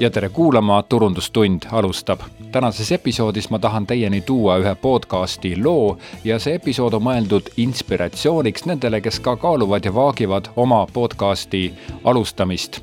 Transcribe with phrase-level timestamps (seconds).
[0.00, 2.20] ja tere kuulama, Turundustund alustab.
[2.52, 8.64] tänases episoodis ma tahan teieni tuua ühe podcasti loo ja see episood on mõeldud inspiratsiooniks
[8.64, 11.74] nendele, kes ka kaaluvad ja vaagivad oma podcasti
[12.04, 12.80] alustamist.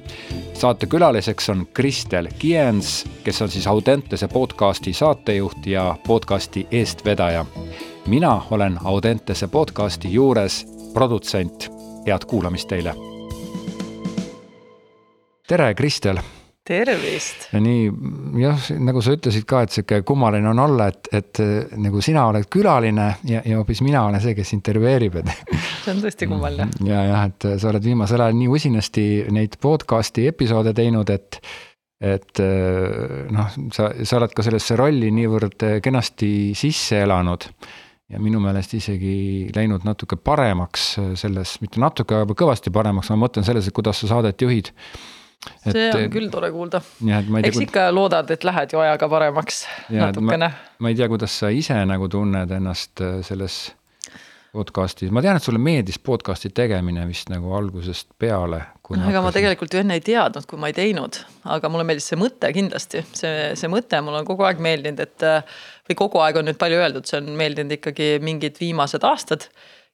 [0.53, 7.45] saatekülaliseks on Kristel Kiens, kes on siis Audentese podcasti saatejuht ja podcasti eestvedaja.
[8.07, 11.71] mina olen Audentese podcasti juures produtsent.
[12.07, 12.95] head kuulamist teile
[15.47, 16.17] tere, Kristel
[16.67, 17.47] tervist!
[17.55, 17.85] nii
[18.41, 21.41] jah, nagu sa ütlesid ka, et sihuke kummaline on olla, et, et
[21.79, 25.31] nagu sina oled külaline ja, ja hoopis mina olen see, kes intervjueerib, et.
[25.85, 26.69] see on tõesti kummaline.
[26.87, 31.41] ja jah, et sa oled viimasel ajal nii usinasti neid podcast'i episoode teinud, et
[31.97, 32.39] et
[33.33, 37.47] noh, sa, sa oled ka sellesse rolli niivõrd kenasti sisse elanud
[38.13, 43.47] ja minu meelest isegi läinud natuke paremaks selles, mitte natuke, aga kõvasti paremaks, ma mõtlen
[43.47, 44.69] selles, et kuidas sa saadet juhid
[45.65, 46.81] Et, see on küll tore kuulda.
[47.45, 50.49] eks ikka loodad, et lähed ju ajaga paremaks natukene.
[50.79, 53.59] ma ei tea, kuidas sa ise nagu tunned ennast äh, selles
[54.55, 58.63] podcast'is, ma tean, et sulle meeldis podcast'i tegemine vist nagu algusest peale.
[58.89, 61.19] no ega ma tegelikult ju enne ei teadnud, kui ma ei teinud,
[61.55, 65.27] aga mulle meeldis see mõte kindlasti, see, see mõte mulle on kogu aeg meeldinud, et
[65.27, 69.49] äh, või kogu aeg on nüüd palju öeldud, see on meeldinud ikkagi mingid viimased aastad.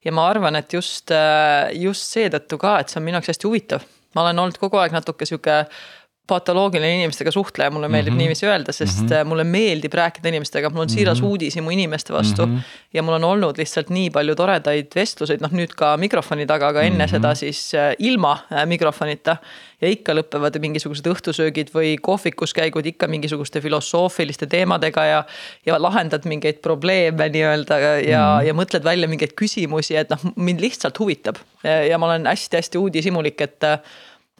[0.05, 1.11] ja ma arvan, et just,
[1.79, 4.93] just seetõttu ka, et see on minu jaoks hästi huvitav ma olen olnud kogu aeg
[4.95, 5.63] natuke sihuke
[6.27, 8.21] patoloogiline inimestega suhtleja, mulle meeldib mm -hmm.
[8.21, 9.25] niiviisi öelda, sest mm -hmm.
[9.27, 11.29] mulle meeldib rääkida inimestega, mul on siiras mm -hmm.
[11.29, 12.57] uudishimu inimeste vastu mm.
[12.57, 12.61] -hmm.
[12.93, 16.81] ja mul on olnud lihtsalt nii palju toredaid vestluseid, noh nüüd ka mikrofoni taga, aga
[16.81, 17.11] enne mm -hmm.
[17.11, 19.37] seda siis äh, ilma äh, mikrofonita.
[19.81, 25.23] ja ikka lõpevad mingisugused õhtusöögid või kohvikus käigud ikka mingisuguste filosoofiliste teemadega ja.
[25.65, 28.47] ja lahendad mingeid probleeme nii-öelda ja mm, -hmm.
[28.47, 31.35] ja mõtled välja mingeid küsimusi, et noh, mind lihtsalt huvitab.
[31.89, 33.59] ja ma olen hästi-hästi uudishimulik, et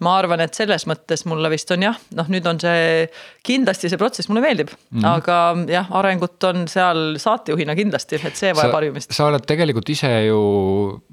[0.01, 3.05] ma arvan, et selles mõttes mulle vist on jah, noh, nüüd on see
[3.45, 5.05] kindlasti see protsess mulle meeldib mm, -hmm.
[5.11, 5.37] aga
[5.69, 9.13] jah, arengut on seal saatejuhina kindlasti, et see vajab harjumist.
[9.13, 10.41] sa oled tegelikult ise ju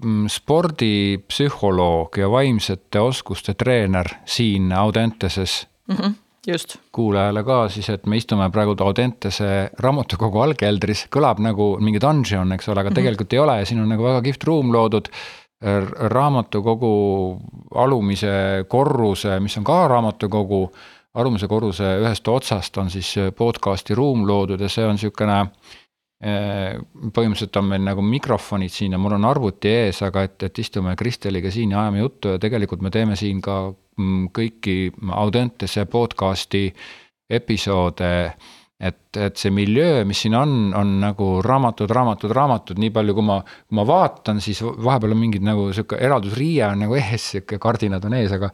[0.00, 5.97] mm, spordipsühholoog ja vaimsete oskuste treener siin Audenteses mm.
[5.97, 6.76] -hmm just.
[6.92, 12.68] kuulajale ka siis, et me istume praegu Audentese raamatukogu allkeldris, kõlab nagu mingi dungeon, eks
[12.68, 13.00] ole, aga mm -hmm.
[13.00, 15.08] tegelikult ei ole ja siin on nagu väga kihvt ruum loodud
[15.60, 17.41] raamatukogu
[17.75, 20.62] alumise korruse, mis on ka raamatukogu,
[21.15, 25.37] alumise korruse ühest otsast on siis podcast'i ruum loodud ja see on niisugune
[26.25, 26.78] eh,
[27.12, 30.97] põhimõtteliselt on meil nagu mikrofonid siin ja mul on arvuti ees, aga et, et istume
[30.97, 33.60] Kristeliga siin ja ajame juttu ja tegelikult me teeme siin ka
[33.98, 34.78] mm, kõiki
[35.12, 36.71] Audentese podcast'i
[37.31, 38.15] episoode
[38.80, 43.26] et, et see miljöö, mis siin on, on nagu raamatud, raamatud, raamatud, nii palju, kui
[43.26, 47.60] ma, kui ma vaatan, siis vahepeal on mingid nagu sihuke eraldusriie on nagu ees, sihuke
[47.62, 48.52] kardinad on ees, aga.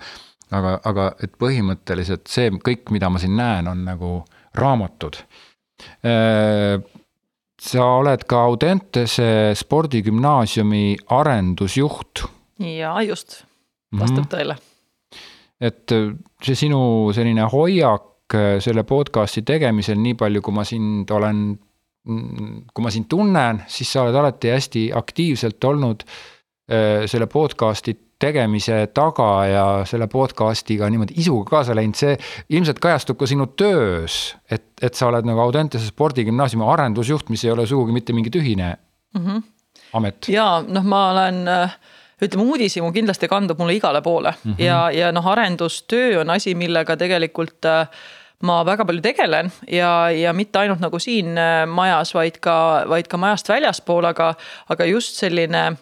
[0.57, 4.11] aga, aga et põhimõtteliselt see kõik, mida ma siin näen, on nagu
[4.55, 5.19] raamatud.
[6.07, 6.79] Äh,
[7.67, 12.27] sa oled ka Audentese spordigümnaasiumi arendusjuht.
[12.63, 13.45] jaa, just,
[13.93, 14.35] vastab mm -hmm.
[14.35, 14.57] tõele.
[15.61, 15.93] et
[16.43, 21.43] see sinu selline hoiak selle podcast'i tegemisel, nii palju, kui ma sind olen,
[22.07, 28.79] kui ma sind tunnen, siis sa oled alati hästi aktiivselt olnud äh, selle podcast'i tegemise
[28.97, 32.15] taga ja selle podcast'iga niimoodi isuga kaasa läinud, see
[32.57, 34.37] ilmselt kajastub ka sinu töös.
[34.51, 38.77] et, et sa oled nagu Audentese spordigümnaasiumi arendusjuht, mis ei ole sugugi mitte mingi tühine
[39.15, 39.43] mm -hmm.
[39.93, 40.29] amet.
[40.29, 41.77] ja noh, ma olen äh,
[42.23, 44.65] ütleme, uudishimu kindlasti kandub mulle igale poole mm -hmm.
[44.65, 47.89] ja, ja noh, arendustöö on asi, millega tegelikult äh,
[48.45, 53.09] ma väga palju tegelen ja, ja mitte ainult nagu siin äh, majas, vaid ka, vaid
[53.09, 54.35] ka majast väljaspool, aga,
[54.69, 55.77] aga just selline.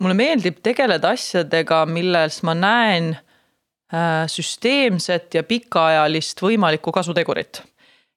[0.00, 7.62] mulle meeldib tegeleda asjadega, milles ma näen äh, süsteemset ja pikaajalist võimalikku kasutegurit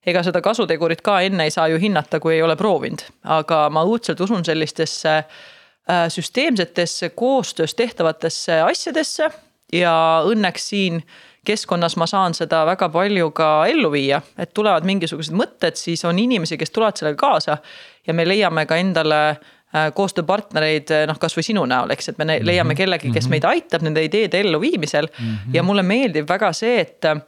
[0.08, 3.84] ega seda kasutegurit ka enne ei saa ju hinnata, kui ei ole proovinud, aga ma
[3.86, 9.30] õudselt usun sellistesse äh, süsteemsetesse koostöös tehtavatesse asjadesse
[9.72, 9.94] ja
[10.26, 11.02] õnneks siin
[11.48, 16.18] keskkonnas ma saan seda väga palju ka ellu viia, et tulevad mingisugused mõtted, siis on
[16.20, 17.58] inimesi, kes tulevad sellega kaasa.
[18.06, 22.24] ja me leiame ka endale äh, koostööpartnereid, äh, noh, kasvõi sinu näol, eks, et me
[22.28, 22.46] mhm.
[22.48, 23.36] leiame kellegi, kes mhm.
[23.36, 25.26] meid aitab nende ideede elluviimisel mm.
[25.26, 25.56] -hmm.
[25.56, 27.20] ja mulle meeldib väga see, et äh,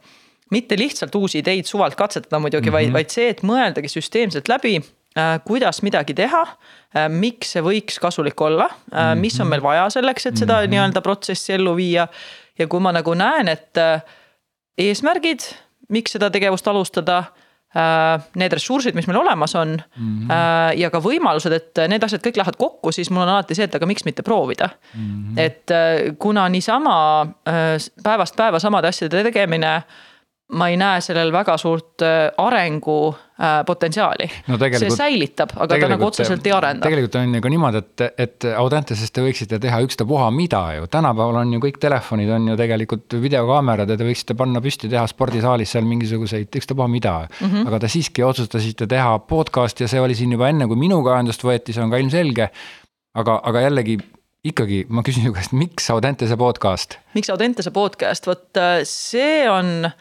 [0.51, 2.73] mitte lihtsalt uusi ideid suvalt katsetada muidugi mm, -hmm.
[2.73, 2.93] vaid, mhm.
[2.93, 4.81] vaid see, et mõeldagi süsteemselt läbi
[5.43, 6.45] kuidas midagi teha,
[7.11, 8.69] miks see võiks kasulik olla,
[9.19, 10.71] mis on meil vaja selleks, et seda mm -hmm.
[10.71, 12.07] nii-öelda protsessi ellu viia
[12.61, 14.01] ja kui ma nagu näen, et äh,
[14.79, 15.47] eesmärgid,
[15.91, 17.17] miks seda tegevust alustada
[17.75, 20.19] äh, need ressursid, mis meil olemas on mm.
[20.27, 20.77] -hmm.
[20.79, 23.75] ja ka võimalused, et need asjad kõik lähevad kokku, siis mul on alati see, et
[23.75, 25.01] aga miks mitte proovida mm.
[25.01, 25.39] -hmm.
[25.39, 27.27] et kuna niisama
[28.03, 29.81] päevast päeva samade asjade tegemine
[30.57, 34.57] ma ei näe sellel väga suurt äh, arengu äh, potentsiaali no.
[34.59, 36.83] see säilitab, aga ta nagu otseselt ei arenda.
[36.85, 41.41] tegelikult on ju ka niimoodi, et, et Audentesest te võiksite teha ükstapuha mida ju, tänapäeval
[41.43, 45.75] on ju kõik telefonid on ju tegelikult videokaamerad ja te võiksite panna püsti, teha spordisaalis
[45.75, 47.47] seal mingisuguseid ükstapuha mida mm.
[47.47, 47.67] -hmm.
[47.71, 51.47] aga te siiski otsustasite teha podcast'i ja see oli siin juba enne, kui minuga ühendust
[51.47, 52.51] võeti, see on ka ilmselge.
[53.15, 53.97] aga, aga jällegi
[54.43, 56.97] ikkagi ma küsin su käest, miks Audentese podcast?
[57.13, 59.91] miks Audentese podcast, vot äh, see on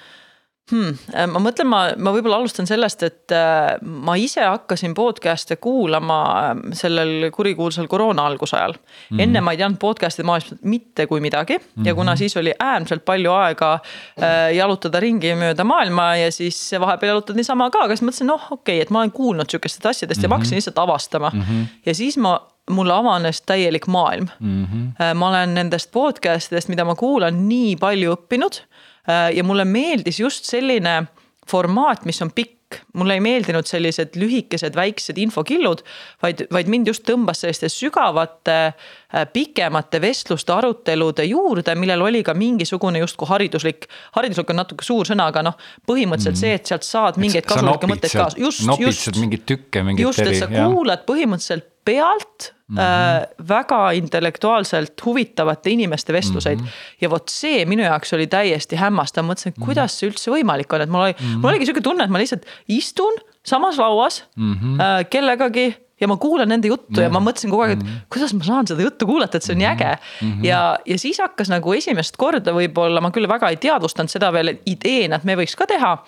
[0.70, 1.30] hmm,?
[1.32, 6.18] ma mõtlen, ma, ma võib-olla alustan sellest, et äh, ma ise hakkasin podcast'e kuulama
[6.50, 8.82] äh, sellel kurikuulsal koroona algusajal mm.
[9.16, 9.22] -hmm.
[9.24, 11.88] enne ma ei teadnud podcast'ide maailmast mitte kui midagi mm -hmm.
[11.88, 17.14] ja kuna siis oli äärmiselt palju aega äh, jalutada ringi mööda maailma ja siis vahepeal
[17.14, 20.18] jalutad niisama ka, aga siis mõtlesin, noh, okei okay,, et ma olen kuulnud sihukestest asjadest
[20.18, 20.24] mm -hmm.
[20.24, 21.40] ja ma hakkasin lihtsalt avastama mm.
[21.40, 21.66] -hmm.
[21.86, 22.40] ja siis ma
[22.70, 24.64] mulle avanes täielik maailm mm.
[24.64, 25.14] -hmm.
[25.14, 30.20] ma olen nendest podcast idest, mida ma kuulan, nii palju õppinud Äh, ja mulle meeldis
[30.20, 31.02] just selline
[31.48, 32.60] formaat, mis on pikk
[32.94, 35.82] mulle ei meeldinud sellised lühikesed väiksed infokillud,
[36.22, 42.34] vaid, vaid mind just tõmbas selliste sügavate, äh, pikemate vestluste, arutelude juurde, millel oli ka
[42.38, 43.88] mingisugune justkui hariduslik.
[44.16, 45.58] hariduslik on natuke suur sõna, aga noh,
[45.88, 46.42] põhimõtteliselt mm.
[46.44, 48.38] see, et sealt saad mingeid kasulikke mõtteid kaasa.
[48.38, 49.10] just, just.
[49.18, 50.06] mingeid tükke, mingeid.
[50.06, 50.70] just, et sa jah.
[50.70, 52.80] kuulad põhimõtteliselt pealt mm -hmm.
[52.80, 56.66] äh, väga intellektuaalselt huvitavate inimeste vestluseid mm.
[56.66, 56.96] -hmm.
[57.00, 59.64] ja vot see minu jaoks oli täiesti hämmastav, mõtlesin, et mhm.
[59.64, 61.38] kuidas see üldse võimalik on, et mul oli mm, -hmm.
[61.42, 64.80] mul oligi sihuke tunne, et ma lihtsalt istun samas lauas mm -hmm.
[64.80, 67.02] äh, kellegagi ja ma kuulan nende juttu mm -hmm.
[67.02, 68.06] ja ma mõtlesin kogu aeg, et mm -hmm.
[68.12, 70.32] kuidas ma saan seda juttu kuulata, et see on nii äge mm.
[70.32, 70.44] -hmm.
[70.46, 74.56] ja, ja siis hakkas nagu esimest korda võib-olla, ma küll väga ei teadvustanud seda veel
[74.66, 75.98] ideena, et me võiks ka teha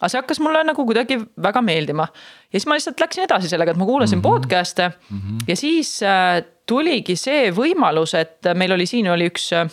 [0.00, 2.08] aga see hakkas mulle nagu kuidagi väga meeldima.
[2.52, 4.40] ja siis ma lihtsalt läksin edasi sellega, et ma kuulasin mm -hmm.
[4.40, 5.44] podcast'e mm -hmm.
[5.48, 9.70] ja siis äh, tuligi see võimalus, et meil oli siin oli üks äh,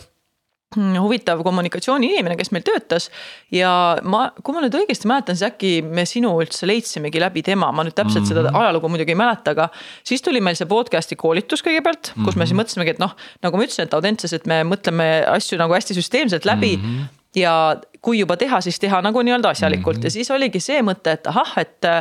[0.75, 3.09] huvitav kommunikatsiooniinimene, kes meil töötas.
[3.51, 7.71] ja ma, kui ma nüüd õigesti mäletan, siis äkki me sinu üldse leidsimegi läbi tema,
[7.71, 8.27] ma nüüd täpselt mm -hmm.
[8.27, 8.55] seda mhm.
[8.55, 9.69] ajalugu muidugi ei mäleta, aga.
[10.03, 12.37] siis tuli meil see podcast'i koolitus kõigepealt, kus mm -hmm.
[12.37, 12.61] me siis mhm.
[12.61, 16.45] mõtlesimegi, et noh, nagu ma ütlesin, et Audentses, et me mõtleme asju nagu hästi süsteemselt
[16.45, 16.83] läbi mm.
[16.83, 17.77] -hmm ja
[18.07, 20.07] kui juba teha, siis teha nagu nii-öelda asjalikult mm -hmm.
[20.07, 21.91] ja siis oligi see mõte, et ahah, et.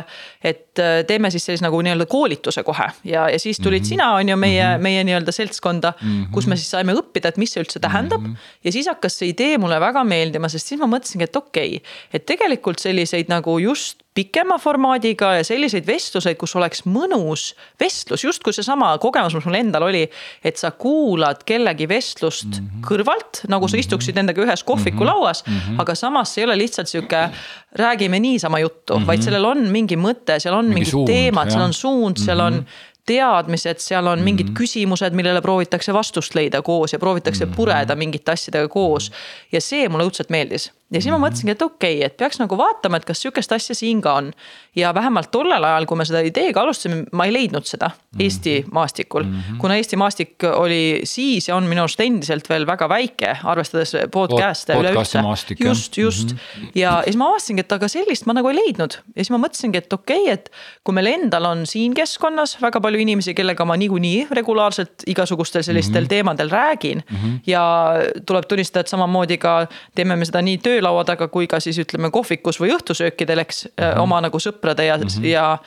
[0.43, 0.63] et
[1.09, 3.89] teeme siis sellise nagu nii-öelda koolituse kohe ja, ja siis tulid mm -hmm.
[3.89, 4.81] sina, on ju, meie mm, -hmm.
[4.81, 6.07] meie nii-öelda seltskonda mm.
[6.07, 6.31] -hmm.
[6.31, 8.33] kus me siis saime õppida, et mis see üldse tähendab mm.
[8.33, 8.59] -hmm.
[8.63, 11.89] ja siis hakkas see idee mulle väga meeldima, sest siis ma mõtlesingi, et okei okay,,
[12.13, 17.51] et tegelikult selliseid nagu just pikema formaadiga ja selliseid vestluseid, kus oleks mõnus
[17.81, 20.07] vestlus, justkui seesama kogemus, mis mul endal oli.
[20.43, 22.85] et sa kuulad kellegi vestlust mm -hmm.
[22.87, 23.79] kõrvalt, nagu sa mhm.
[23.79, 25.81] istuksid nendega ühes kohvikulauas mm, -hmm.
[25.81, 27.29] aga samas see ei ole lihtsalt sihuke.
[27.77, 29.07] räägime niisama juttu mm, -hmm.
[29.07, 32.39] vaid sellel on mingi mõte, seal on mingi mingid suund, teemad, seal on suund seal
[32.39, 32.85] on mhm.
[33.05, 34.57] teadmised, seal on mingid mm -hmm.
[34.57, 37.55] küsimused, millele proovitakse vastust leida koos ja proovitakse mm -hmm.
[37.55, 39.11] pureda mingite asjadega koos.
[39.51, 41.25] ja see mulle õudselt meeldis ja siis ma mhm.
[41.25, 44.31] mõtlesingi, et okei okay,, et peaks nagu vaatama, et kas sihukest asja siin ka on.
[44.75, 48.23] ja vähemalt tollel ajal, kui me seda ideega alustasime, ma ei leidnud seda -hmm.
[48.23, 49.33] Eesti maastikul mm.
[49.39, 49.57] -hmm.
[49.57, 54.73] kuna Eesti maastik oli siis ja on minu arust endiselt veel väga väike, arvestades podcast'e
[54.73, 55.19] Pod, üleüldse.
[55.59, 56.37] just, just mm.
[56.37, 56.71] -hmm.
[56.75, 58.93] ja, ja siis ma avastasingi, et aga sellist ma nagu ei leidnud.
[59.15, 60.51] ja siis ma mõtlesingi, et okei okay,, et
[60.83, 66.01] kui meil endal on siin keskkonnas väga palju inimesi, kellega ma niikuinii regulaarselt igasugustel sellistel
[66.01, 66.09] mm -hmm.
[66.09, 67.17] teemadel räägin mm.
[67.17, 67.39] -hmm.
[67.47, 67.93] ja
[68.25, 71.79] tuleb tunnistada, et samamoodi ka teeme me seda nii töö töölaua taga kui ka siis
[71.81, 74.01] ütleme kohvikus või õhtusöökidel, eks mm -hmm.
[74.05, 75.25] oma nagu sõprade ja mm, -hmm.
[75.25, 75.57] ja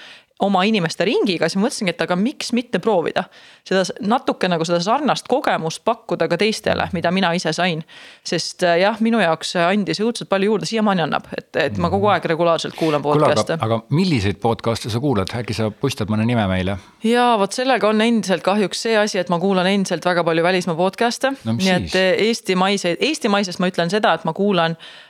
[0.40, 3.24] oma inimeste ringiga, siis ma mõtlesingi, et aga miks mitte proovida.
[3.66, 7.82] seda natuke nagu seda sarnast kogemust pakkuda ka teistele, mida mina ise sain.
[8.24, 12.08] sest äh, jah, minu jaoks andis õudselt palju juurde, siiamaani annab, et, et ma kogu
[12.12, 13.58] aeg regulaarselt kuulan podcast'e.
[13.60, 16.78] aga, milliseid podcast'e sa kuulad, äkki sa puistad mõne nime meile?
[17.04, 20.78] ja vot sellega on endiselt kahjuks see asi, et ma kuulan endiselt väga palju välismaa
[20.78, 21.56] podcast'e no,.
[21.60, 25.09] nii et eestimaiseid, eestimaisest ma ütlen seda, et ma kuulan Äh,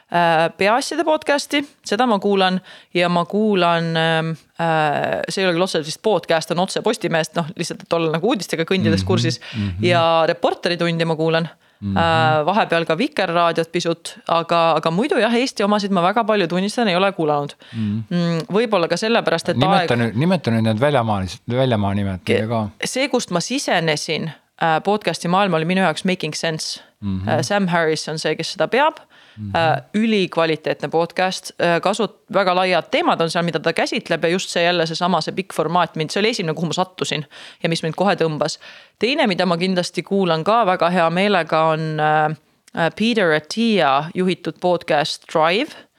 [0.56, 2.58] peaasjade podcast'i, seda ma kuulan
[2.94, 5.20] ja ma kuulan ähm, äh,.
[5.28, 8.32] see ei ole küll otseselt vist podcast, on otse Postimehest, noh lihtsalt, et olla nagu
[8.32, 9.68] uudistega kõndides mm -hmm, kursis mm.
[9.68, 9.86] -hmm.
[9.86, 11.48] ja Reporteri tundi ma kuulan
[11.80, 11.94] mm.
[11.94, 12.46] -hmm.
[12.46, 16.96] vahepeal ka Vikerraadiot pisut, aga, aga muidu jah, Eesti omasid ma väga palju tunnistan, ei
[16.96, 17.82] ole kuulanud mhm.
[17.82, 18.04] mm.
[18.10, 18.44] -hmm.
[18.52, 20.14] võib-olla ka sellepärast, et nimeta aeg.
[20.14, 22.68] nimeta nüüd need väljamaa, väljamaa nimed ka.
[22.84, 24.30] see, kust ma sisenesin
[24.62, 27.20] äh, podcast'i maailma oli minu jaoks Making Sense mm.
[27.20, 27.42] -hmm.
[27.42, 28.98] Sam Harris on see, kes seda peab
[29.36, 29.52] mm.
[29.52, 29.82] -hmm.
[29.94, 34.64] ülikvaliteetne podcast, äh, kasut-, väga laiad teemad on seal, mida ta käsitleb ja just see
[34.64, 37.26] jälle seesama, see pikk formaat mind, see oli esimene, kuhu ma sattusin.
[37.62, 38.58] ja mis mind kohe tõmbas.
[38.98, 42.36] teine, mida ma kindlasti kuulan ka väga hea meelega, on äh,
[42.98, 45.89] Peter Attia juhitud podcast Drive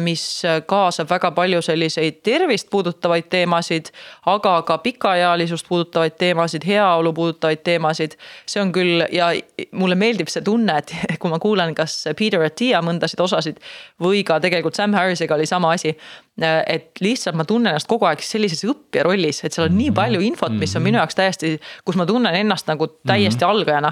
[0.00, 0.22] mis
[0.66, 3.90] kaasab väga palju selliseid tervist puudutavaid teemasid,
[4.26, 8.16] aga ka pikaealisust puudutavaid teemasid, heaolu puudutavaid teemasid.
[8.46, 9.28] see on küll ja
[9.72, 13.60] mulle meeldib see tunne, et kui ma kuulan kas Peter Attia mõndasid osasid
[14.02, 15.96] või ka tegelikult Sam Harris'iga oli sama asi.
[16.42, 19.90] Äh, et lihtsalt ma tunnen ennast kogu aeg sellises õppija rollis, et seal on nii
[19.94, 23.50] palju infot, mis on minu jaoks täiesti, kus ma tunnen ennast nagu täiesti mhm.
[23.50, 23.90] algajana.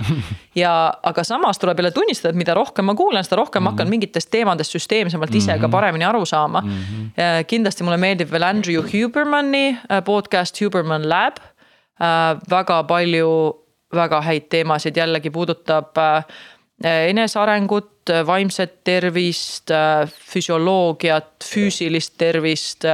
[0.62, 0.73] ja,
[1.11, 4.30] aga samas tuleb jälle tunnistada, et mida rohkem ma kuulan, seda rohkem ma hakkan mingitest
[4.30, 5.75] teemadest süsteemsemalt ise ka ka mhm.
[5.76, 6.70] paremini aru saama mm.
[6.70, 7.44] -hmm.
[7.50, 11.38] kindlasti mulle meeldib veel Andrew Hubermani äh, podcast Huberman Lab.
[12.00, 13.52] Äh, väga palju
[13.94, 15.96] väga häid teemasid jällegi puudutab
[16.85, 19.70] enesearengut, vaimset tervist,
[20.32, 22.85] füsioloogiat, füüsilist tervist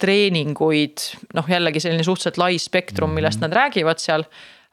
[0.00, 3.48] treeninguid, noh jällegi selline suhteliselt lai spektrum, millest mhm.
[3.48, 4.26] nad räägivad seal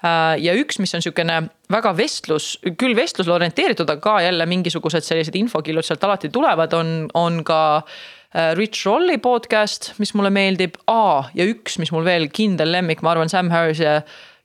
[0.03, 1.39] ja üks, mis on sihukene
[1.73, 6.91] väga vestlus, küll vestlusele orienteeritud, aga ka jälle mingisugused sellised infokillud sealt alati tulevad, on,
[7.17, 12.29] on ka äh, Rich Rolli podcast, mis mulle meeldib, aa ja üks, mis mul veel
[12.29, 13.87] kindel lemmik, ma arvan, Sam Harris'i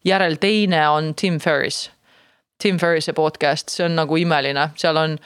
[0.09, 1.90] järel teine on Tim Ferris.
[2.62, 5.18] Tim Ferris'i podcast, see on nagu imeline, seal on,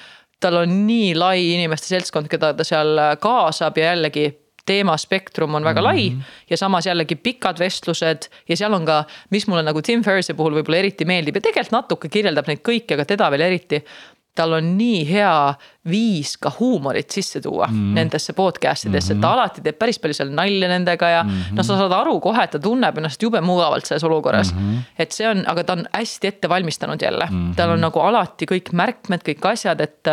[0.42, 4.30] tal on nii lai inimeste seltskond, keda ta seal kaasab ja jällegi
[4.66, 5.94] teemaspektrum on väga mm -hmm.
[5.94, 6.20] lai mhm.
[6.50, 10.54] ja samas jällegi pikad vestlused ja seal on ka, mis mulle nagu Tim Ferris'i puhul
[10.58, 13.84] võib-olla eriti meeldib ja tegelikult natuke kirjeldab neid kõiki, aga teda veel eriti
[14.36, 15.54] tal on nii hea
[15.90, 17.94] viis ka huumorit sisse tuua mm.
[17.96, 19.22] nendesse podcast idesse mm, -hmm.
[19.22, 21.56] ta alati teeb päris palju seal nalja nendega ja mm -hmm.
[21.56, 24.60] no sa saad aru kohe, et ta tunneb ennast jube mugavalt selles olukorras mm.
[24.60, 24.82] -hmm.
[24.98, 27.56] et see on, aga ta on hästi ette valmistanud jälle mm, -hmm.
[27.56, 30.12] tal on nagu alati kõik märkmed, kõik asjad, et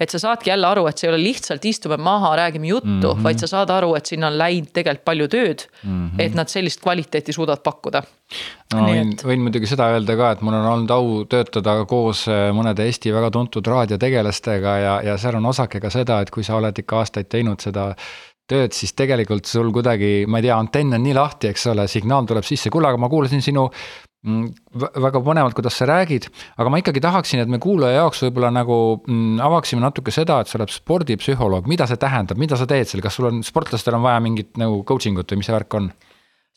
[0.00, 3.02] et sa saadki jälle aru, et see ei ole lihtsalt istume maha, räägime juttu mm,
[3.02, 3.24] -hmm.
[3.24, 5.90] vaid sa saad aru, et sinna on läinud tegelikult palju tööd mm.
[5.90, 6.22] -hmm.
[6.24, 8.02] et nad sellist kvaliteeti suudavad pakkuda.
[8.74, 11.84] no Nii võin et..., võin muidugi seda öelda ka, et mul on olnud au töötada
[11.84, 16.30] koos äh, mõnede Eesti väga tuntud raadiotegelastega ja, ja seal on osake ka seda, et
[16.30, 17.94] kui sa oled ikka aastaid teinud seda
[18.50, 22.26] tööd, siis tegelikult sul kuidagi, ma ei tea, antenn on nii lahti, eks ole, signaal
[22.26, 23.68] tuleb sisse, kuule, aga ma kuulasin sinu
[24.20, 26.26] väga põnevalt, kuidas sa räägid,
[26.60, 30.50] aga ma ikkagi tahaksin, et me kuulaja jaoks võib-olla nagu mm, avaksime natuke seda, et
[30.50, 34.04] sa oled spordipsühholoog, mida see tähendab, mida sa teed seal, kas sul on, sportlastel on
[34.04, 35.88] vaja mingit nagu coaching ut või mis see värk on?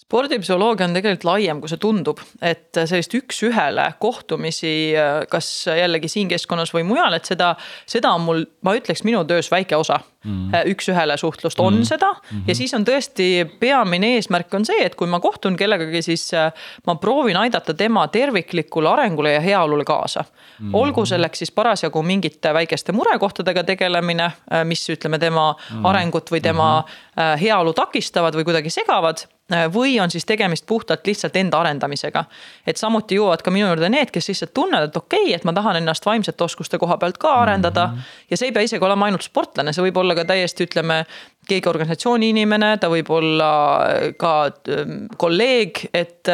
[0.04, 4.94] Spordipsühholoogia on tegelikult laiem, kui see tundub, et sellist üks-ühele kohtumisi,
[5.32, 7.54] kas jällegi siin keskkonnas või mujal, et seda,
[7.90, 10.52] seda on mul, ma ütleks, minu töös väike osa mm.
[10.52, 10.72] -hmm.
[10.74, 11.86] üks-ühele suhtlust on mm -hmm.
[11.86, 12.44] seda mm -hmm.
[12.48, 13.28] ja siis on tõesti
[13.60, 16.54] peamine eesmärk on see, et kui ma kohtun kellegagi, siis äh,
[16.88, 20.70] ma proovin aidata tema terviklikule arengule ja heaolule kaasa mm.
[20.70, 20.76] -hmm.
[20.76, 25.88] olgu selleks siis parasjagu mingite väikeste murekohtadega tegelemine, äh, mis ütleme, tema mm -hmm.
[25.90, 27.38] arengut või tema mm -hmm.
[27.38, 32.24] heaolu takistavad või kuidagi segavad Äh, või on siis tegemist puhtalt lihtsalt enda arendamisega.
[32.68, 35.54] et samuti jõuavad ka minu juurde need, kes lihtsalt tunnevad, et okei okay,, et ma
[35.54, 37.94] tahan ennast vaimsete oskuste koha pealt ka arendada mm.
[37.94, 38.28] -hmm.
[38.30, 41.06] ja see ei pea isegi olema ainult sportlane, see võib olla ka täiesti, ütleme,
[41.48, 43.50] keegi organisatsiooni inimene, ta võib olla
[44.20, 44.36] ka
[44.70, 46.32] ähm, kolleeg, et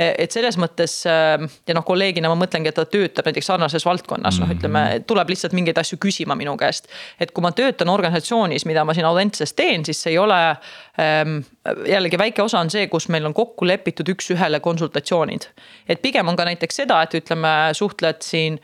[0.00, 4.38] et selles mõttes ähm, ja noh, kolleegina ma mõtlengi, et ta töötab näiteks sarnases valdkonnas,
[4.40, 5.06] noh, ütleme, mhm.
[5.08, 6.88] tuleb lihtsalt mingeid asju küsima minu käest.
[7.20, 10.40] et kui ma töötan organisatsioonis, mida ma siin Audentses teen, siis see ei ole
[11.00, 11.40] ähm,.
[11.86, 15.50] jällegi väike osa on see, kus meil on kokku lepitud üks-ühele konsultatsioonid.
[15.88, 18.60] et pigem on ka näiteks seda, et ütleme, suhtled siin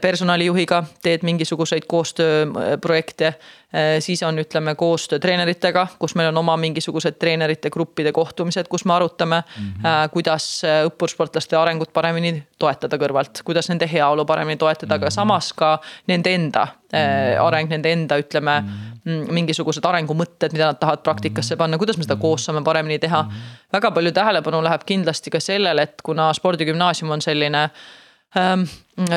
[0.00, 3.26] personalijuhiga, teed mingisuguseid koostööprojekte.
[3.26, 8.84] Äh, siis on, ütleme, koostöö treeneritega, kus meil on oma mingisugused treenerite gruppide kohtumised, kus
[8.84, 10.08] me arutame mm, -hmm.
[10.12, 15.02] kuidas õppursportlaste arengut paremini toetada kõrvalt, kuidas nende heaolu paremini toetada mm, -hmm.
[15.02, 15.14] aga mhm.
[15.14, 17.46] samas ka nende enda mm -hmm.
[17.46, 18.68] areng, nende enda, ütleme mm,
[19.04, 19.32] -hmm.
[19.32, 21.58] mingisugused arengumõtted, mida nad tahavad praktikasse mhm.
[21.58, 23.30] panna, kuidas me seda koos saame paremini teha mm.
[23.72, 27.70] väga palju tähelepanu läheb kindlasti ka sellele, et kuna spordigümnaasium on selline
[28.36, 28.68] Ähm,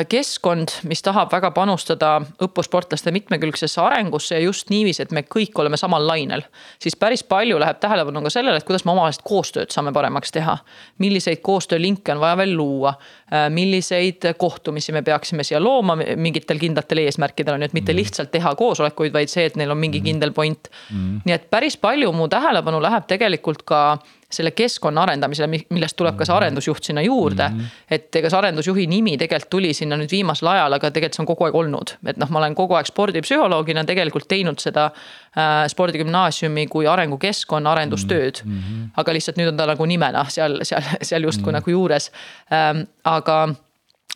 [0.09, 5.77] keskkond, mis tahab väga panustada õppursportlaste mitmekülgsesse arengusse ja just niiviisi, et me kõik oleme
[5.79, 6.43] samal lainel.
[6.79, 10.57] siis päris palju läheb tähelepanu ka sellele, et kuidas me omavahelist koostööd saame paremaks teha.
[10.97, 12.93] milliseid koostöölinke on vaja veel luua,
[13.31, 17.97] äh, milliseid kohtumisi me peaksime siia looma mingitel kindlatel eesmärkidel on ju, et mitte mm.
[17.97, 20.05] lihtsalt teha koosolekuid, vaid see, et neil on mingi mm.
[20.11, 21.21] kindel point mm..
[21.25, 26.25] nii et päris palju mu tähelepanu läheb tegelikult ka selle keskkonna arendamisele, millest tuleb ka
[26.25, 26.37] see mhm.
[26.37, 27.59] arendusjuht sinna juurde mm.
[27.59, 27.85] -hmm.
[27.89, 31.29] et ega see arendusjuhi nimi tegelikult tuli sinna nüüd viimasel ajal, aga tegelikult see on
[31.29, 36.67] kogu aeg olnud, et noh, ma olen kogu aeg spordipsühholoogina tegelikult teinud seda äh, spordigümnaasiumi
[36.71, 38.59] kui arengukeskkonna arendustööd mm.
[38.59, 38.91] -hmm.
[39.01, 41.59] aga lihtsalt nüüd on ta nagu nimena seal, seal, seal justkui mm -hmm.
[41.59, 42.11] nagu juures
[42.53, 43.41] ähm,, aga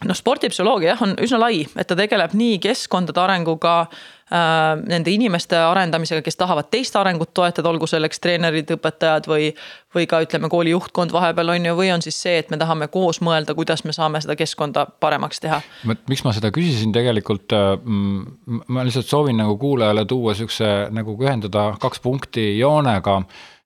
[0.07, 3.75] noh, spordipsühholoogia jah, on üsna lai, et ta tegeleb nii keskkondade arenguga
[4.33, 9.53] nende inimeste arendamisega, kes tahavad teist arengut toetada, olgu selleks treenerid, õpetajad või.
[9.93, 12.87] või ka ütleme, kooli juhtkond vahepeal on ju, või on siis see, et me tahame
[12.89, 15.61] koos mõelda, kuidas me saame seda keskkonda paremaks teha.
[16.09, 21.75] miks ma seda küsisin, tegelikult äh, ma lihtsalt soovin nagu kuulajale tuua sihukese nagu ühendada
[21.81, 23.21] kaks punkti joonega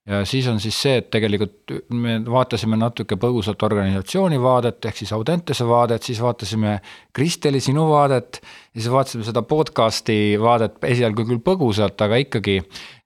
[0.07, 5.12] ja siis on siis see, et tegelikult me vaatasime natuke põgusalt organisatsiooni vaadet ehk siis
[5.15, 6.77] Audentese vaadet, siis vaatasime
[7.13, 8.41] Kristeli sinu vaadet.
[8.77, 12.60] Ja siis vaatasime seda podcast'i vaadet esialgu küll põgusalt, aga ikkagi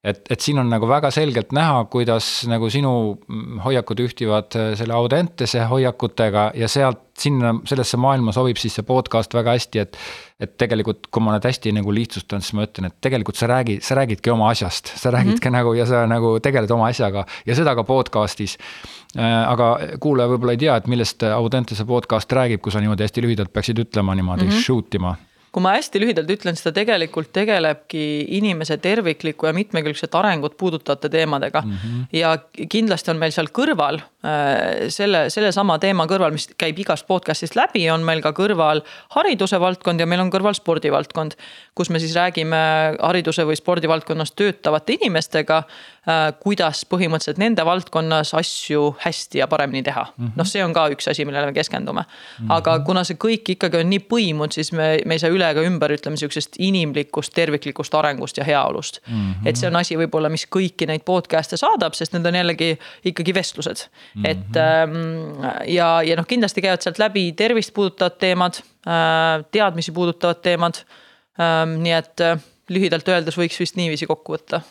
[0.04, 2.92] et, et siin on nagu väga selgelt näha, kuidas nagu sinu
[3.63, 9.32] hoiakud ühtivad äh, selle Audentese hoiakutega ja sealt sinna, sellesse maailma sobib siis see podcast
[9.38, 10.01] väga hästi, et.
[10.42, 13.84] et tegelikult, kui ma nüüd hästi nagu lihtsustan, siis ma ütlen, et tegelikult sa räägid,
[13.86, 15.58] sa räägidki oma asjast, sa räägidki mm -hmm.
[15.60, 18.58] nagu ja sa nagu tegeled oma asjaga ja seda ka podcast'is.
[19.16, 23.22] Äh, aga kuulaja võib-olla ei tea, et millest Audentese podcast räägib, kui sa niimoodi hästi
[23.22, 24.66] lühidalt peaksid ütlema niimoodi mm -hmm.
[24.66, 25.16] shoot ima
[25.51, 28.03] kui ma hästi lühidalt ütlen, siis ta tegelikult tegelebki
[28.38, 31.77] inimese terviklikku ja mitmekülgset arengut puudutavate teemadega mm.
[31.84, 32.08] -hmm.
[32.15, 32.38] ja
[32.70, 38.04] kindlasti on meil seal kõrval selle, sellesama teema kõrval, mis käib igast podcast'ist läbi, on
[38.06, 38.84] meil ka kõrval
[39.16, 41.34] hariduse valdkond ja meil on kõrval spordivaldkond.
[41.75, 42.60] kus me siis räägime
[43.00, 45.63] hariduse või spordivaldkonnas töötavate inimestega
[46.01, 50.32] Äh, kuidas põhimõtteliselt nende valdkonnas asju hästi ja paremini teha -hmm..
[50.34, 52.01] noh, see on ka üks asi, millele me keskendume.
[52.01, 52.48] -hmm.
[52.56, 55.62] aga kuna see kõik ikkagi on nii põimunud, siis me, me ei saa üle ega
[55.62, 58.98] ümber, ütleme sihukesest inimlikust, terviklikust arengust ja heaolust.
[59.06, 59.46] -hmm.
[59.46, 63.38] et see on asi võib-olla, mis kõiki neid podcast'e saadab, sest need on jällegi ikkagi
[63.38, 64.24] vestlused mm.
[64.24, 64.30] -hmm.
[64.30, 64.96] et ähm,
[65.68, 70.84] ja, ja noh, kindlasti käivad sealt läbi tervist puudutavad teemad äh,, teadmisi puudutavad teemad
[71.39, 71.77] ähm,.
[71.84, 72.39] nii et äh,
[72.70, 74.62] lühidalt öeldes võiks vist niiviisi kokku võtta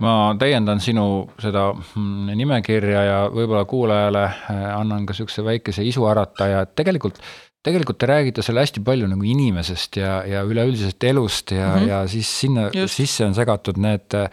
[0.00, 6.64] ma täiendan sinu seda mm, nimekirja ja võib-olla kuulajale äh, annan ka sihukese väikese isuärataja,
[6.64, 7.20] et tegelikult
[7.64, 11.88] tegelikult te räägite seal hästi palju nagu inimesest ja, ja üleüldisest elust ja mm, -hmm.
[11.88, 12.96] ja siis sinna Just.
[12.96, 14.30] sisse on segatud need äh,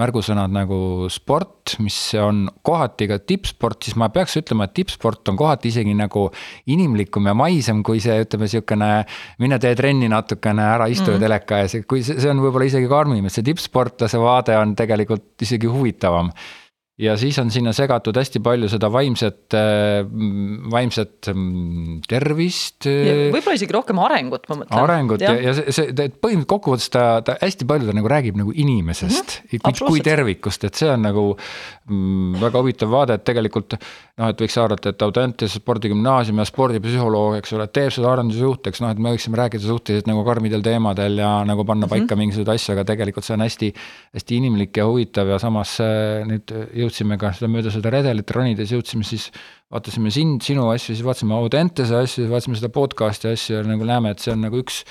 [0.00, 5.38] märgusõnad nagu sport, mis on kohati ka tippsport, siis ma peaks ütlema, et tippsport on
[5.40, 6.26] kohati isegi nagu
[6.72, 8.90] inimlikum ja maisem kui see, ütleme sihukene.
[9.38, 11.20] mine tee trenni natukene, ära istu mm -hmm.
[11.20, 15.42] teleka ees, kui see, see on võib-olla isegi karmim, et see tippsportlase vaade on tegelikult
[15.42, 16.32] isegi huvitavam
[17.00, 20.02] ja siis on sinna segatud hästi palju seda vaimset, äh,
[20.72, 22.86] vaimset mm, tervist.
[22.86, 24.82] võib-olla isegi rohkem arengut, ma mõtlen.
[24.84, 28.54] arengut ja, ja, see, see, põhimõtteliselt kokkuvõttes ta, ta hästi palju ta nagu räägib nagu
[28.54, 29.64] inimesest mm, -hmm.
[29.80, 33.78] kui, kui tervikust, et see on nagu mm, väga huvitav vaade, et tegelikult
[34.20, 38.82] noh, et võiks arvata, et Audentese spordigümnaasium ja spordipsühholoog, eks ole, teeb seda arendusjuht, eks
[38.84, 41.92] noh, et me võiksime rääkida suhteliselt nagu karmidel teemadel ja nagu panna mhm.
[41.94, 42.22] paika mm -hmm.
[42.24, 43.70] mingisuguseid asju, aga tegelikult see on hästi,
[44.18, 46.52] hästi inimlik ja huvitav ja samas äh, nüüd
[46.82, 49.30] jõudsime ka seda mööda seda redelit ronides jõudsime siis.
[49.70, 53.84] vaatasime sind, sinu asju, siis vaatasime Audentese asju, siis vaatasime seda podcast'i asju ja nagu
[53.84, 54.82] näeme, et see on nagu üks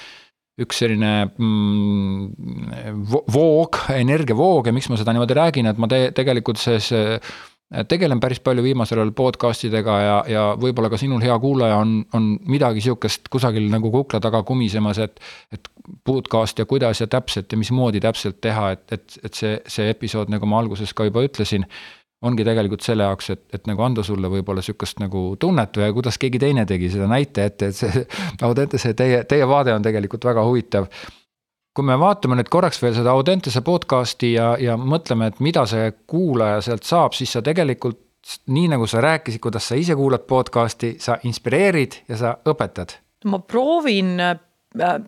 [0.59, 6.59] üks selline mm, voog, energiavoog ja miks ma seda niimoodi räägin, et ma te, tegelikult
[6.59, 6.79] see
[7.87, 11.99] tegelen päris palju viimasel ajal podcast idega ja, ja võib-olla ka sinul, hea kuulaja, on,
[12.17, 15.19] on midagi sihukest kusagil nagu kukla taga kumisemas, et.
[15.53, 15.69] et
[16.05, 20.29] podcast ja kuidas ja täpselt ja mismoodi täpselt teha, et, et, et see, see episood,
[20.29, 21.65] nagu ma alguses ka juba ütlesin.
[22.21, 26.17] ongi tegelikult selle jaoks, et, et nagu anda sulle võib-olla sihukest nagu tunnet või kuidas
[26.19, 28.05] keegi teine tegi seda näite ette, et see.
[28.49, 30.89] Audentese teie, teie vaade on tegelikult väga huvitav
[31.73, 35.91] kui me vaatame nüüd korraks veel seda Audentese podcast'i ja, ja mõtleme, et mida see
[36.09, 37.99] kuulaja sealt saab, siis sa tegelikult
[38.51, 42.97] nii nagu sa rääkisid, kuidas sa ise kuulad podcast'i, sa inspireerid ja sa õpetad.
[43.25, 44.35] ma proovin äh,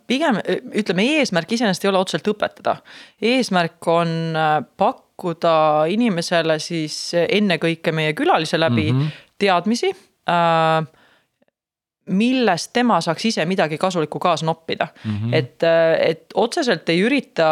[0.07, 0.39] pigem
[0.75, 2.77] ütleme, eesmärk iseenesest ei ole otseselt õpetada.
[3.21, 9.21] eesmärk on äh, pakkuda inimesele siis ennekõike meie külalise läbi mm -hmm.
[9.37, 9.91] teadmisi
[10.29, 10.87] äh,
[12.09, 15.11] millest tema saaks ise midagi kasulikku kaasa noppida mm.
[15.11, 15.35] -hmm.
[15.35, 15.63] et,
[15.99, 17.49] et otseselt ei ürita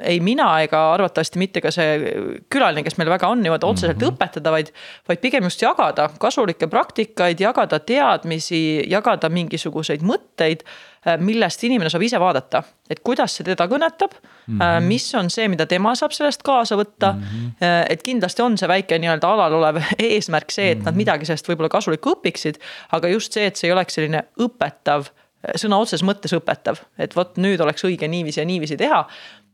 [0.00, 1.98] ei mina ega arvatavasti mitte ka see
[2.50, 4.14] külaline, kes meil väga on niimoodi otseselt mm -hmm.
[4.14, 4.72] õpetada, vaid.
[5.08, 10.89] vaid pigem just jagada kasulikke praktikaid, jagada teadmisi, jagada mingisuguseid mõtteid Äh,
[11.20, 14.58] millest inimene saab ise vaadata, et kuidas see teda kõnetab mm.
[14.58, 14.88] -hmm.
[14.88, 17.22] mis on see, mida tema saab sellest kaasa võtta mm.
[17.22, 17.86] -hmm.
[17.88, 20.84] et kindlasti on see väike nii-öelda alal olev eesmärk see, et mm -hmm.
[20.84, 20.98] nad mhm.
[20.98, 22.60] midagi sellest võib-olla kasulikku õpiksid.
[22.92, 25.08] aga just see, et see ei oleks selline õpetav
[25.56, 29.06] sõna otseses mõttes õpetav, et vot nüüd oleks õige niiviisi ja niiviisi teha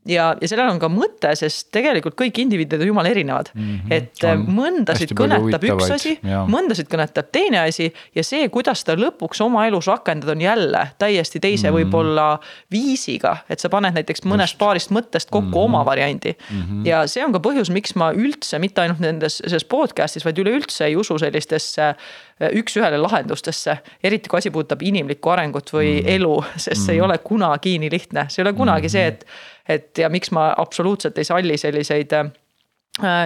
[0.06, 3.66] ja, ja sellel on ka mõte, sest tegelikult kõik indiviidid on jumala erinevad mm.
[3.66, 3.94] -hmm.
[3.96, 9.42] et on mõndasid kõnetab üks asi, mõndasid kõnetab teine asi ja see, kuidas ta lõpuks
[9.44, 11.78] oma elus rakendada, on jälle täiesti teise mm -hmm.
[11.78, 12.26] võib-olla
[12.72, 13.36] viisiga.
[13.50, 14.58] et sa paned näiteks mõnest Just.
[14.58, 15.64] paarist mõttest kokku mm -hmm.
[15.64, 16.62] oma variandi mm.
[16.62, 16.86] -hmm.
[16.86, 20.84] ja see on ka põhjus, miks ma üldse mitte ainult nendes, selles podcast'is, vaid üleüldse
[20.84, 21.94] ei usu sellistesse
[22.40, 23.78] üks-ühele lahendustesse.
[24.04, 26.94] eriti kui asi puudutab inimlikku arengut või mm elu, sest see mm -hmm.
[26.94, 29.26] ei ole kunagi nii lihtne, see ei ole kunagi mm see, et
[29.68, 32.28] et ja miks ma absoluutselt ei salli selliseid äh,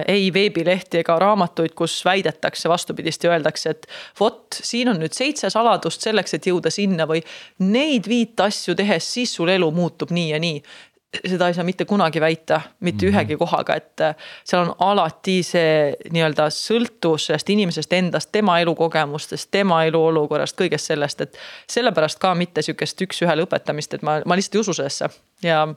[0.07, 3.87] ei veebilehti ega raamatuid, kus väidetakse vastupidist ja öeldakse, et
[4.19, 7.21] vot, siin on nüüd seitse saladust selleks, et jõuda sinna või
[7.59, 10.63] neid viit asju tehes, siis sul elu muutub nii ja nii
[11.27, 13.15] seda ei saa mitte kunagi väita, mitte mm -hmm.
[13.15, 19.51] ühegi kohaga, et äh, seal on alati see nii-öelda sõltus sellest inimesest endast, tema elukogemustest,
[19.51, 21.37] tema eluolukorrast, kõigest sellest, et.
[21.67, 25.09] sellepärast ka mitte sihukest üks-ühele õpetamist, et ma, ma lihtsalt ei usu sellesse
[25.43, 25.67] ja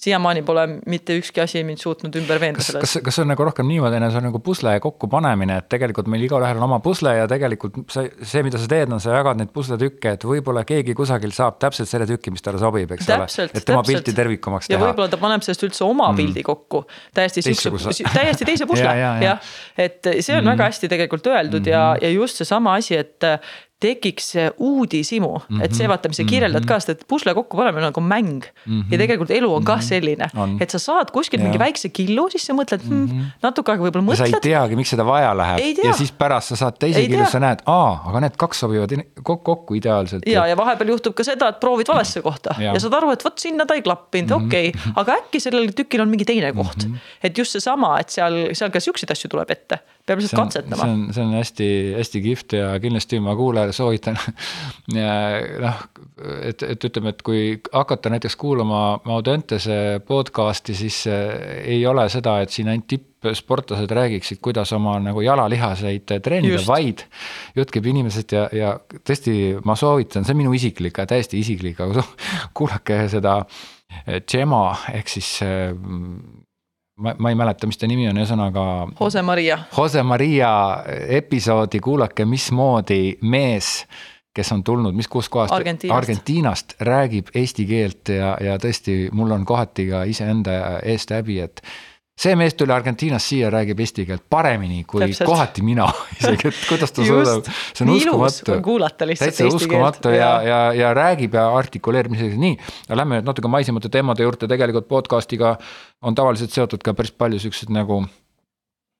[0.00, 2.82] siiamaani pole mitte ükski asi mind suutnud ümber veenda selles.
[2.84, 6.26] kas, kas see on nagu rohkem niimoodi, see on nagu pusle kokkupanemine, et tegelikult meil
[6.26, 9.54] igaühel on oma pusle ja tegelikult see, see, mida sa teed, on sa jagad neid
[9.56, 13.62] pusletükke, et võib-olla keegi kusagil saab täpselt selle tüki, mis talle sobib, eks täpselt, ole.
[13.62, 14.04] et tema täpselt.
[14.04, 14.76] pilti tervikumaks teha.
[14.76, 16.20] ja võib-olla ta paneb sellest üldse oma mm.
[16.20, 16.82] pildi kokku,
[17.16, 19.32] täiesti siukse, täiesti teise pusle ja, ja, ja.
[19.32, 20.52] ja, et see on mm.
[20.52, 21.72] väga hästi tegelikult öeldud mm -hmm.
[21.72, 23.24] ja, ja just seesama asi, et
[23.80, 25.64] tekiks see uudishimu mm, -hmm.
[25.64, 28.80] et see vaata, mis sa kirjeldad ka, sest et pusle kokkupanemine on nagu mäng mm.
[28.80, 28.84] -hmm.
[28.90, 29.84] ja tegelikult elu on kah mhm.
[29.84, 30.28] selline
[30.60, 33.26] et sa saad kuskilt mingi väikse killu, siis sa mõtled mm, -hmm.
[33.42, 34.32] natuke aega võib-olla mõtled.
[34.32, 37.40] sa ei teagi, miks seda vaja läheb ja siis pärast sa saad teise killu, sa
[37.40, 40.24] näed, aa, aga need kaks sobivad kokku, kokku ideaalselt.
[40.26, 43.24] ja, ja vahepeal juhtub ka seda, et proovid valesse kohta ja, ja saad aru, et
[43.24, 46.24] vot sinna ta ei klappinud mm -hmm., okei okay., aga äkki sellel tükil on mingi
[46.24, 46.94] teine koht mm.
[46.94, 47.20] -hmm.
[47.22, 50.82] et just seesama, et seal, seal ka siukseid asju tuleb ette peab lihtsalt katsetama.
[50.82, 54.18] see on, see on hästi-hästi kihvt ja kindlasti ma kuulajale soovitan
[54.94, 55.82] noh,
[56.46, 57.42] et, et ütleme, et kui
[57.72, 58.82] hakata näiteks kuulama
[59.16, 66.16] Audentese podcast'i, siis ei ole seda, et siin ainult tippsportlased räägiksid, kuidas oma nagu jalalihaseid
[66.22, 67.06] treenida, vaid
[67.58, 72.06] jutt käib inimesest ja, ja tõesti, ma soovitan, see on minu isiklik, täiesti isiklik, aga
[72.56, 73.40] kuulake seda
[74.26, 74.64] Gemma
[74.94, 75.36] ehk siis
[76.96, 78.66] ma, ma ei mäleta, mis ta nimi on, ühesõnaga.
[79.00, 79.58] Jose Maria.
[79.76, 80.50] Jose Maria
[81.18, 83.80] episoodi, kuulake, mismoodi mees,
[84.36, 85.96] kes on tulnud, mis, kuskohast Argentiinast.
[85.96, 91.62] Argentiinast, räägib eesti keelt ja, ja tõesti, mul on kohati ka iseenda eest häbi, et
[92.16, 95.28] see mees tuli Argentiinast siia, räägib eesti keelt paremini kui Täpselt.
[95.28, 95.86] kohati mina
[96.18, 98.58] isegi, et kuidas ta suudab, see on uskumatu.
[98.64, 102.56] kuulata lihtsalt täitsa uskumatu ja, ja, ja, räägib ja artikuleerib isegi nii.
[102.96, 105.56] Lähme nüüd natuke maisemate teemade juurde, tegelikult podcast'iga
[106.02, 108.02] on tavaliselt seotud ka päris palju siukseid nagu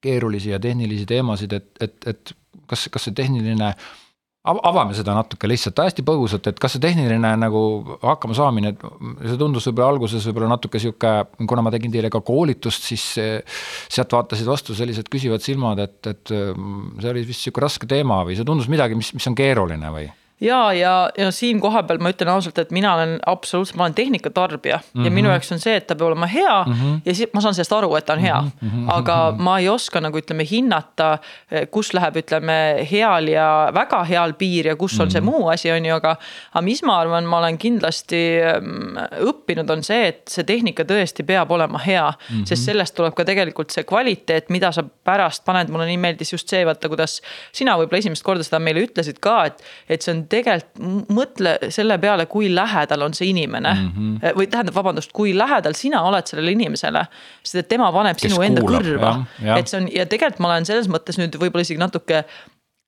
[0.05, 2.37] keerulisi ja tehnilisi teemasid, et, et, et
[2.68, 3.72] kas, kas see tehniline
[4.46, 7.62] avame seda natuke lihtsalt hästi põgusalt, et kas see tehniline nagu
[8.02, 8.74] hakkama saamine,
[9.22, 11.14] see tundus võib-olla alguses võib-olla natuke sihuke,
[11.48, 16.35] kuna ma tegin teile ka koolitust, siis sealt vaatasid vastu sellised küsivad silmad, et, et
[16.35, 20.09] see oli vist sihuke raske teema või see tundus midagi, mis, mis on keeruline või?
[20.40, 24.77] Ja, ja, ja siin kohapeal ma ütlen ausalt, et mina olen absoluutselt, ma olen tehnikatarbija
[24.77, 25.05] mm -hmm.
[25.05, 25.33] ja minu mhm.
[25.33, 27.01] jaoks on see, et ta peab olema hea mm -hmm.
[27.05, 28.51] ja siis ma saan sellest aru, et ta on hea mm.
[28.70, 28.85] -hmm.
[28.88, 31.18] aga ma ei oska nagu ütleme hinnata,
[31.70, 35.12] kus läheb, ütleme heal ja väga heal piir ja kus on mm -hmm.
[35.12, 35.31] see mhm.
[35.31, 36.16] muu asi, on ju, aga.
[36.55, 41.25] aga mis ma arvan, ma olen kindlasti mm, õppinud, on see, et see tehnika tõesti
[41.25, 42.37] peab olema hea mm.
[42.37, 42.44] -hmm.
[42.44, 46.49] sest sellest tuleb ka tegelikult see kvaliteet, mida sa pärast paned, mulle nii meeldis just
[46.49, 47.22] see, vaata, kuidas
[47.53, 51.98] sina võib-olla esimest korda seda meile ütlesid ka, et, et see on tegelikult mõtle selle
[52.02, 53.92] peale, kui lähedal on see inimene mm.
[53.92, 54.34] -hmm.
[54.38, 57.06] või tähendab, vabandust, kui lähedal sina oled sellele inimesele.
[57.42, 59.14] sest et tema paneb Kes sinu enda kuulab, kõrva,
[59.58, 62.24] et see on ja tegelikult ma olen selles mõttes nüüd võib-olla isegi natuke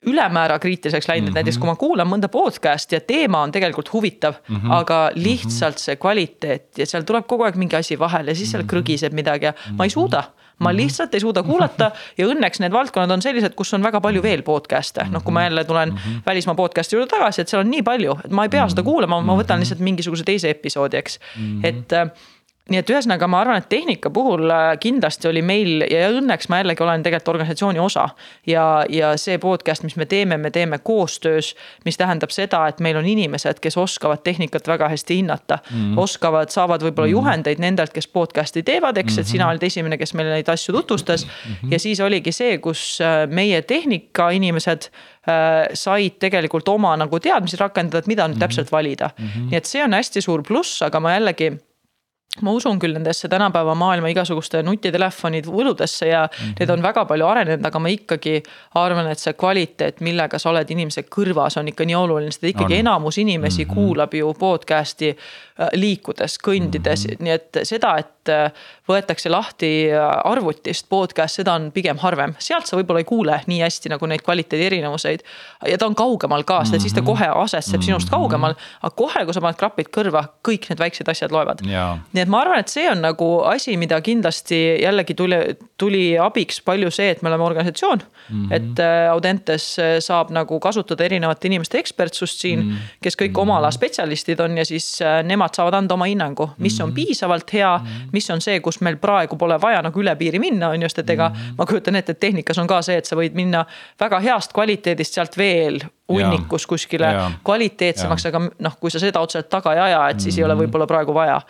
[0.06, 1.30] ülemäära kriitiliseks läinud mm, -hmm.
[1.30, 1.60] et näiteks mhm.
[1.60, 4.72] kui ma kuulan mõnda podcast'i ja teema on tegelikult huvitav mm, -hmm.
[4.72, 8.62] aga lihtsalt see kvaliteet ja seal tuleb kogu aeg mingi asi vahele ja siis seal
[8.62, 8.70] mhm.
[8.70, 10.22] krõgiseb midagi ja ma ei suuda
[10.58, 10.78] ma mhm.
[10.80, 14.42] lihtsalt ei suuda kuulata ja õnneks need valdkonnad on sellised, kus on väga palju veel
[14.46, 15.94] podcast'e, noh, kui ma jälle tulen
[16.26, 19.20] välismaa podcast'i juurde tagasi, et seal on nii palju, et ma ei pea seda kuulama,
[19.24, 21.20] ma võtan lihtsalt mingisuguse teise episoodi, eks,
[21.66, 21.96] et
[22.68, 26.60] nii et ühesõnaga, ma arvan, et tehnika puhul äh, kindlasti oli meil ja õnneks ma
[26.60, 28.08] jällegi olen tegelikult organisatsiooni osa.
[28.46, 31.54] ja, ja see podcast, mis me teeme, me teeme koostöös,
[31.84, 35.76] mis tähendab seda, et meil on inimesed, kes oskavad tehnikat väga hästi hinnata mm.
[35.76, 36.00] -hmm.
[36.00, 37.18] oskavad, saavad võib-olla mm -hmm.
[37.18, 39.20] juhendeid nendelt, kes podcast'i teevad, eks mm, -hmm.
[39.20, 39.50] et sina mhm.
[39.50, 41.52] olid esimene, kes meile neid asju tutvustas mm.
[41.52, 41.72] -hmm.
[41.72, 44.90] ja siis oligi see, kus äh, meie tehnika inimesed
[45.28, 48.40] äh, said tegelikult oma nagu teadmisi rakendada, et mida nüüd mm -hmm.
[48.40, 49.24] täpselt valida mm.
[49.24, 49.50] -hmm.
[49.50, 51.52] nii et see on hästi suur pluss, aga ma jällegi
[52.42, 56.54] ma usun küll nendesse tänapäeva maailma igasuguste nutitelefonide võludesse ja mm -hmm.
[56.60, 58.42] need on väga palju arenenud, aga ma ikkagi
[58.74, 62.74] arvan, et see kvaliteet, millega sa oled inimese kõrvas, on ikka nii oluline, sest ikkagi
[62.74, 62.80] on.
[62.80, 63.74] enamus inimesi mm -hmm.
[63.74, 67.22] kuulab ju podcast'i äh, liikudes, kõndides mm, -hmm.
[67.22, 69.70] nii et seda, et et äh, võetakse lahti
[70.24, 72.34] arvutist podcast, seda on pigem harvem.
[72.38, 75.24] sealt sa võib-olla ei kuule nii hästi nagu neid kvaliteedi erinevuseid.
[75.66, 76.82] ja ta on kaugemal ka, sest mm -hmm.
[76.82, 77.06] siis ta mhm.
[77.06, 77.84] kohe asetseb mm -hmm.
[77.84, 78.54] sinust kaugemal.
[78.82, 81.60] aga kohe, kui sa paned krapid kõrva, kõik need väiksed asjad loevad.
[82.12, 86.60] nii et ma arvan, et see on nagu asi, mida kindlasti jällegi tuli, tuli abiks
[86.60, 88.48] palju see, et me oleme organisatsioon mm.
[88.48, 88.54] -hmm.
[88.54, 92.98] et äh, Audentes saab nagu kasutada erinevate inimeste ekspertsust siin mm, -hmm.
[93.02, 96.80] kes kõik oma ala spetsialistid on ja siis äh, nemad saavad anda oma hinnangu, mis
[96.80, 96.94] on mhm.
[96.94, 98.10] piisavalt hea, mhm.
[98.18, 101.10] Mis on see, kus meil praegu pole vaja nagu üle piiri minna, on just, et
[101.10, 101.58] ega mm -hmm.
[101.58, 103.64] ma kujutan ette, et tehnikas on ka see, et sa võid minna
[104.00, 107.30] väga heast kvaliteedist sealt veel hunnikus kuskile ja.
[107.44, 110.40] kvaliteetsemaks, aga noh, kui sa seda otseselt taga ei aja, et siis mm -hmm.
[110.40, 110.62] ei ole mhm.
[110.62, 111.42] võib-olla praegu vaja.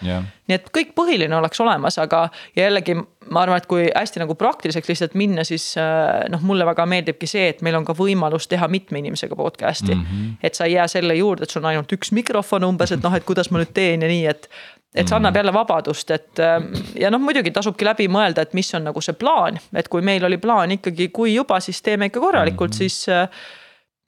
[0.49, 2.97] nii et kõik põhiline oleks olemas, aga jällegi
[3.31, 7.27] ma arvan, et kui hästi nagu praktiliseks lihtsalt minna, siis äh, noh, mulle väga meeldibki
[7.27, 10.03] see, et meil on ka võimalus teha mitme inimesega podcast'i mm.
[10.03, 10.33] -hmm.
[10.43, 13.15] et sa ei jää selle juurde, et sul on ainult üks mikrofon umbes, et noh,
[13.15, 14.49] et kuidas ma nüüd teen ja nii, et
[14.95, 18.71] et see annab jälle vabadust, et ähm, ja noh, muidugi tasubki läbi mõelda, et mis
[18.75, 22.23] on nagu see plaan, et kui meil oli plaan ikkagi, kui juba, siis teeme ikka
[22.25, 22.79] korralikult, mhm.
[22.85, 23.09] siis.
[23.13, 23.29] Äh,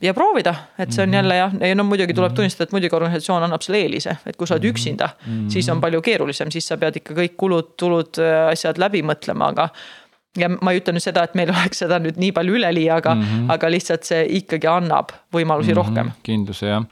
[0.01, 1.17] ja proovida, et see on mhm.
[1.19, 2.37] jälle jah, ja no muidugi tuleb mhm.
[2.39, 5.11] tunnistada, et muidugi organisatsioon annab selle eelise, et kui sa oled üksinda,
[5.53, 9.51] siis on palju keerulisem, siis sa pead ikka kõik kulud, tulud, äh, asjad läbi mõtlema,
[9.53, 9.69] aga
[10.41, 13.15] ja ma ei ütle nüüd seda, et meil oleks seda nüüd nii palju üleliia, aga
[13.19, 13.53] mm, -hmm.
[13.59, 15.85] aga lihtsalt see ikkagi annab võimalusi mm -hmm.
[15.85, 16.13] rohkem.
[16.25, 16.89] kindluse jah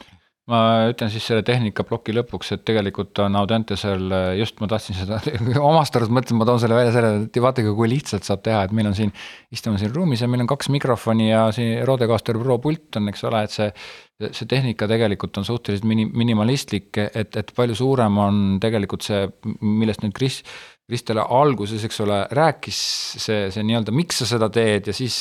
[0.48, 4.08] ma ütlen siis selle tehnikaploki lõpuks, et tegelikult on Audentesel,
[4.38, 5.20] just ma tahtsin seda
[5.70, 8.74] omast arust mõtlesin, ma toon selle välja selle, et vaadake, kui lihtsalt saab teha, et
[8.76, 9.12] meil on siin,
[9.54, 13.26] istume siin ruumis ja meil on kaks mikrofoni ja siin Rodecaster Pro pult on, eks
[13.28, 13.72] ole, et see
[14.18, 19.28] see tehnika tegelikult on suhteliselt mini-, minimalistlik, et, et palju suurem on tegelikult see,
[19.62, 20.40] millest nüüd Kris,
[20.88, 22.78] Kristel alguses, eks ole, rääkis,
[23.22, 25.20] see, see nii-öelda, miks sa seda teed ja siis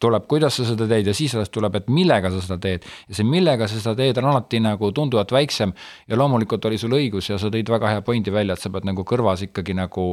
[0.00, 2.86] tuleb, kuidas sa seda teed ja siis alles tuleb, et millega sa seda teed.
[3.08, 5.74] ja see, millega sa seda teed, on alati nagu tunduvalt väiksem
[6.08, 8.88] ja loomulikult oli sul õigus ja sa tõid väga hea pointi välja, et sa pead
[8.88, 10.06] nagu kõrvas ikkagi nagu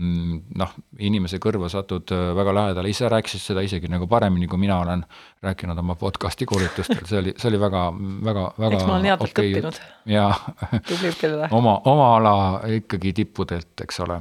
[0.00, 0.72] mm, noh,
[1.06, 5.04] inimese kõrva satud äh, väga lähedale, ise rääkisid seda isegi nagu paremini, kui mina olen
[5.44, 7.86] rääkinud oma podcast'i koolitustel, see oli, see oli väga,
[8.30, 8.80] väga, väga.
[8.80, 9.80] eks ma olen headelt okay õppinud.
[10.16, 11.50] jaa.
[11.60, 12.34] oma, oma ala
[12.80, 14.20] ikkagi tippudelt, eks ole.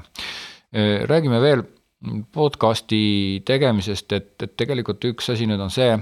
[0.69, 1.65] Äh, räägime veel
[2.34, 5.98] podcast'i tegemisest, et, et tegelikult üks asi nüüd on see,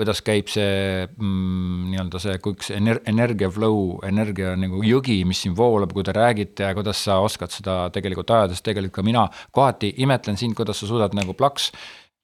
[0.00, 5.42] kuidas käib see mm, nii-öelda see, kui üks ener-, energia flow, energia nagu jõgi, mis
[5.44, 9.06] siin voolab, kui te räägite ja kuidas sa oskad seda tegelikult ajada, sest tegelikult ka
[9.06, 11.70] mina kohati imetlen sind, kuidas sa suudad nagu plaks.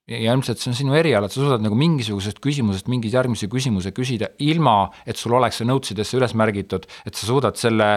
[0.07, 3.91] Ja ilmselt see on sinu eriala, et sa suudad nagu mingisugusest küsimusest mingi järgmise küsimuse
[3.91, 7.89] küsida, ilma et sul oleks see notes idesse üles märgitud, et sa suudad selle,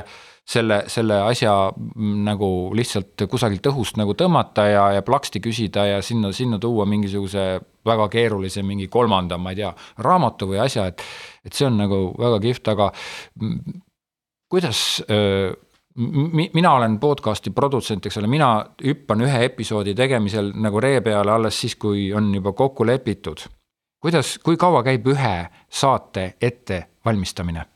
[0.49, 1.53] selle, selle asja
[2.25, 7.45] nagu lihtsalt kusagilt õhust nagu tõmmata ja, ja plaksti küsida ja sinna, sinna tuua mingisuguse
[7.85, 9.69] väga keerulise mingi kolmanda, ma ei tea,
[10.05, 11.05] raamatu või asja, et,
[11.45, 12.89] et see on nagu väga kihvt, aga
[14.49, 15.53] kuidas öö,
[16.53, 18.49] mina olen podcast'i produtsent, eks ole, mina
[18.83, 23.45] hüppan ühe episoodi tegemisel nagu ree peale alles siis, kui on juba kokku lepitud.
[24.01, 25.35] kuidas, kui kaua käib ühe
[25.69, 27.68] saate ettevalmistamine?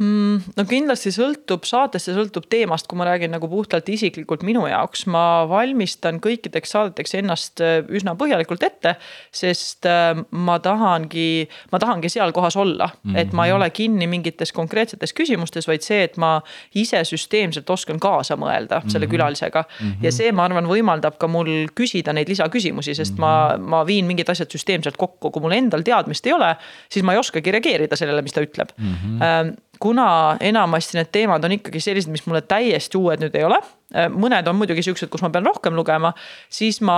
[0.00, 0.54] Mm,?
[0.56, 5.04] no kindlasti sõltub saatest ja sõltub teemast, kui ma räägin nagu puhtalt isiklikult minu jaoks,
[5.12, 8.94] ma valmistan kõikideks saadeteks ennast äh, üsna põhjalikult ette.
[9.34, 13.18] sest äh, ma tahangi, ma tahangi seal kohas olla mm, -hmm.
[13.18, 13.60] et ma ei mhm.
[13.60, 16.40] ole kinni mingites konkreetsetes küsimustes, vaid see, et ma
[16.74, 18.92] ise süsteemselt oskan kaasa mõelda mm -hmm.
[18.92, 19.90] selle külalisega mm.
[19.90, 20.04] -hmm.
[20.04, 23.20] ja see, ma arvan, võimaldab ka mul küsida neid lisaküsimusi, sest mm -hmm.
[23.20, 23.68] ma, mhm.
[23.68, 26.56] ma viin mingid asjad süsteemselt kokku, kui mul endal teadmist ei ole,
[26.90, 28.94] siis ma ei oskagi reageerida sellele, mis ta ütleb mm.
[28.94, 33.58] -hmm kuna enamasti need teemad on ikkagi sellised, mis mulle täiesti uued nüüd ei ole.
[33.92, 36.12] Äh, mõned on muidugi siuksed, kus ma pean rohkem lugema,
[36.52, 36.96] siis ma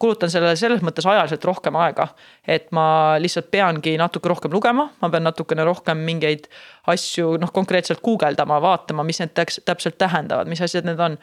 [0.00, 2.08] kulutan sellele selles mõttes ajaliselt rohkem aega.
[2.48, 6.48] et ma lihtsalt peangi natuke rohkem lugema, ma pean natukene rohkem mingeid
[6.90, 11.18] asju noh, konkreetselt guugeldama, vaatama, mis need täpselt tähendavad, mis asjad need on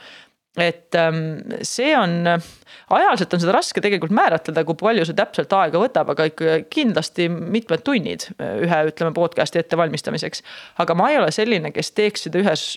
[0.62, 1.22] et ähm,
[1.66, 2.26] see on,
[2.90, 7.30] ajaliselt on seda raske tegelikult määratleda, kui palju see täpselt aega võtab, aga ikka kindlasti
[7.30, 10.44] mitmed tunnid ühe, ütleme podcast'i ettevalmistamiseks.
[10.84, 12.68] aga ma ei ole selline, kes teeks seda ühes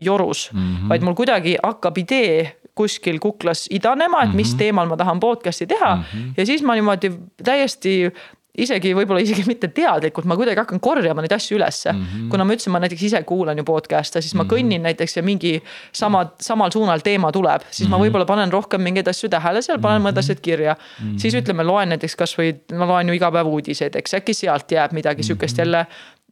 [0.00, 0.88] jorus mm, -hmm.
[0.88, 4.58] vaid mul kuidagi hakkab idee kuskil kuklas idanema, et mis mm -hmm.
[4.58, 6.02] teemal ma tahan podcast'i teha mm.
[6.02, 6.32] -hmm.
[6.36, 7.12] ja siis ma niimoodi
[7.44, 8.12] täiesti
[8.58, 12.02] isegi võib-olla isegi mitte teadlikult, ma kuidagi hakkan korjama neid asju ülesse mm.
[12.02, 12.28] -hmm.
[12.32, 14.52] kuna ma ütlesin, ma näiteks ise kuulan ju podcast'e, siis ma mm -hmm.
[14.54, 17.90] kõnnin näiteks ja mingi sama, samal suunal teema tuleb, siis mm -hmm.
[17.90, 18.06] ma mhm.
[18.06, 21.06] võib-olla panen rohkem mingeid asju tähele seal, panen mõned asjad kirja mm.
[21.06, 21.18] -hmm.
[21.18, 24.92] siis ütleme, loen näiteks kasvõi, ma loen ju iga päev uudiseid, eks äkki sealt jääb
[24.92, 25.66] midagi sihukest mm -hmm.
[25.66, 25.86] jälle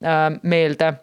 [0.05, 0.95] äh, meelde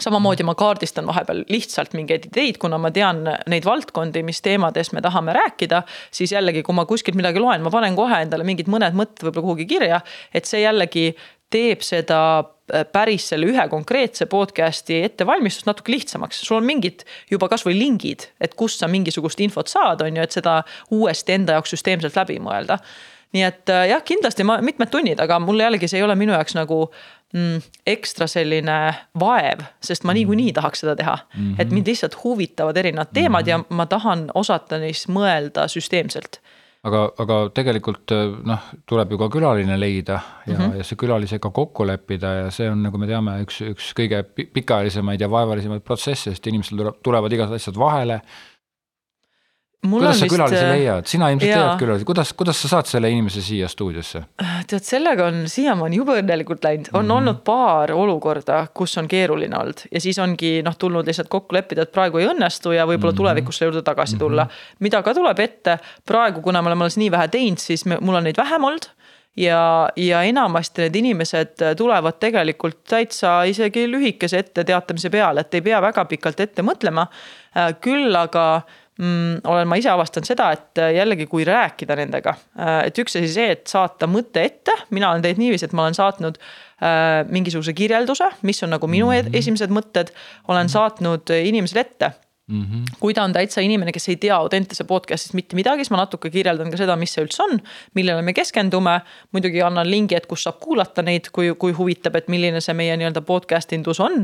[0.00, 5.02] samamoodi ma kaardistan vahepeal lihtsalt mingeid ideid, kuna ma tean neid valdkondi, mis teemadest me
[5.04, 5.82] tahame rääkida.
[6.10, 9.48] siis jällegi, kui ma kuskilt midagi loen, ma panen kohe endale mingid mõned mõtted võib-olla
[9.48, 10.00] kuhugi kirja,
[10.34, 11.10] et see jällegi
[11.50, 12.20] teeb seda
[12.92, 16.40] päris selle ühe konkreetse podcast'i ettevalmistust natuke lihtsamaks.
[16.44, 20.36] sul on mingid juba kasvõi lingid, et kust sa mingisugust infot saad, on ju, et
[20.36, 22.78] seda uuesti enda jaoks süsteemselt läbi mõelda.
[23.32, 26.32] nii et äh, jah, kindlasti ma mitmed tunnid, aga mul jällegi see ei ole minu
[26.32, 26.86] jaoks nagu
[27.34, 28.78] mm, ekstra selline
[29.20, 31.40] vaev, sest ma niikuinii tahaks seda teha mm.
[31.40, 31.60] -hmm.
[31.62, 33.66] et mind lihtsalt huvitavad erinevad teemad mm -hmm.
[33.70, 36.40] ja ma tahan osata neist mõelda süsteemselt
[36.88, 38.14] aga, aga tegelikult
[38.46, 40.76] noh, tuleb ju ka külaline leida ja mm, -hmm.
[40.78, 45.20] ja see külalisega kokku leppida ja see on, nagu me teame, üks, üks kõige pikaajalisemaid
[45.20, 48.20] ja vaevalisemaid protsesse, sest inimestel tuleb, tulevad igasugused asjad vahele
[49.82, 50.34] kuidas sa vist...
[50.34, 51.60] külalisi äh, leiad, sina ilmselt jaa.
[51.62, 54.24] tead külalisi, kuidas, kuidas sa saad selle inimese siia stuudiosse?
[54.66, 57.16] tead, sellega on siiamaani jube õnnelikult läinud, on mm -hmm.
[57.16, 61.86] olnud paar olukorda, kus on keeruline olnud ja siis ongi noh, tulnud lihtsalt kokku leppida,
[61.86, 63.16] et praegu ei õnnestu ja võib-olla mm -hmm.
[63.16, 64.24] tulevikus selle juurde tagasi mhm.
[64.24, 64.50] tulla mm.
[64.50, 64.76] -hmm.
[64.78, 68.14] mida ka tuleb ette, praegu, kuna me oleme alles nii vähe teinud, siis me, mul
[68.14, 68.90] on neid vähem olnud
[69.38, 75.80] ja, ja enamasti need inimesed tulevad tegelikult täitsa isegi lühikese etteteatamise peale, et ei pea
[75.82, 77.06] väga pikalt ette mõtlema.
[77.56, 78.62] Äh, küll aga
[78.98, 83.18] mm, olen ma ise avastanud seda, et äh, jällegi, kui rääkida nendega, äh, et üks
[83.18, 87.24] asi see, et saata mõte ette, mina olen teinud niiviisi, et ma olen saatnud äh,
[87.30, 89.38] mingisuguse kirjelduse, mis on nagu minu mm -hmm.
[89.42, 90.14] esimesed mõtted,
[90.48, 92.12] olen saatnud inimesele ette
[92.48, 92.96] Mm -hmm.
[93.00, 96.30] kui ta on täitsa inimene, kes ei tea Audentese podcast'ist mitte midagi, siis ma natuke
[96.30, 97.60] kirjeldan ka seda, mis see üldse on,
[97.94, 99.00] millele me keskendume.
[99.32, 102.96] muidugi annan lingi, et kus saab kuulata neid, kui, kui huvitab, et milline see meie
[102.96, 104.22] nii-öelda podcast indus on.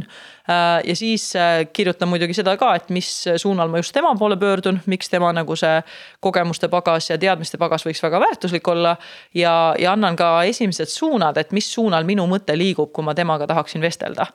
[0.49, 4.37] Äh, ja siis äh, kirjutan muidugi seda ka, et mis suunal ma just tema poole
[4.37, 5.83] pöördun, miks tema nagu see
[6.21, 8.97] kogemuste pagas ja teadmiste pagas võiks väga väärtuslik olla.
[9.35, 13.47] ja, ja annan ka esimesed suunad, et mis suunal minu mõte liigub, kui ma temaga
[13.47, 14.27] tahaksin vestelda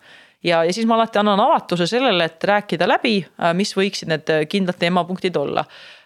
[0.43, 4.31] ja, ja siis ma alati annan avatuse sellele, et rääkida läbi, äh, mis võiksid need
[4.33, 5.65] äh, kindlad teemapunktid olla.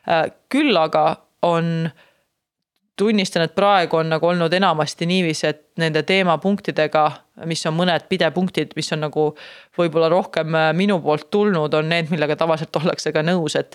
[0.10, 1.06] Äh, küll aga
[1.46, 1.90] on,
[2.98, 7.08] tunnistan, et praegu on nagu olnud enamasti niiviisi, et nende teemapunktidega,
[7.50, 9.24] mis on mõned pidepunktid, mis on nagu
[9.78, 13.74] võib-olla rohkem minu poolt tulnud, on need, millega tavaliselt ollakse ka nõus, et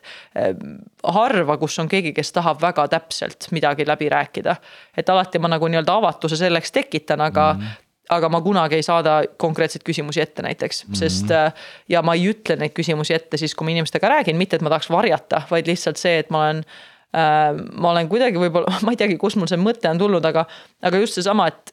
[1.03, 4.57] harva, kus on keegi, kes tahab väga täpselt midagi läbi rääkida.
[4.97, 8.85] et alati ma nagu nii-öelda avatuse selleks tekitan, aga mm -hmm aga ma kunagi ei
[8.87, 10.99] saada konkreetseid küsimusi ette näiteks mm, -hmm.
[10.99, 11.53] sest äh,
[11.89, 14.73] ja ma ei ütle neid küsimusi ette siis, kui ma inimestega räägin, mitte et ma
[14.73, 16.65] tahaks varjata, vaid lihtsalt see, et ma olen
[17.13, 20.45] ma olen kuidagi võib-olla, ma ei teagi, kust mul see mõte on tulnud, aga,
[20.85, 21.73] aga just seesama, et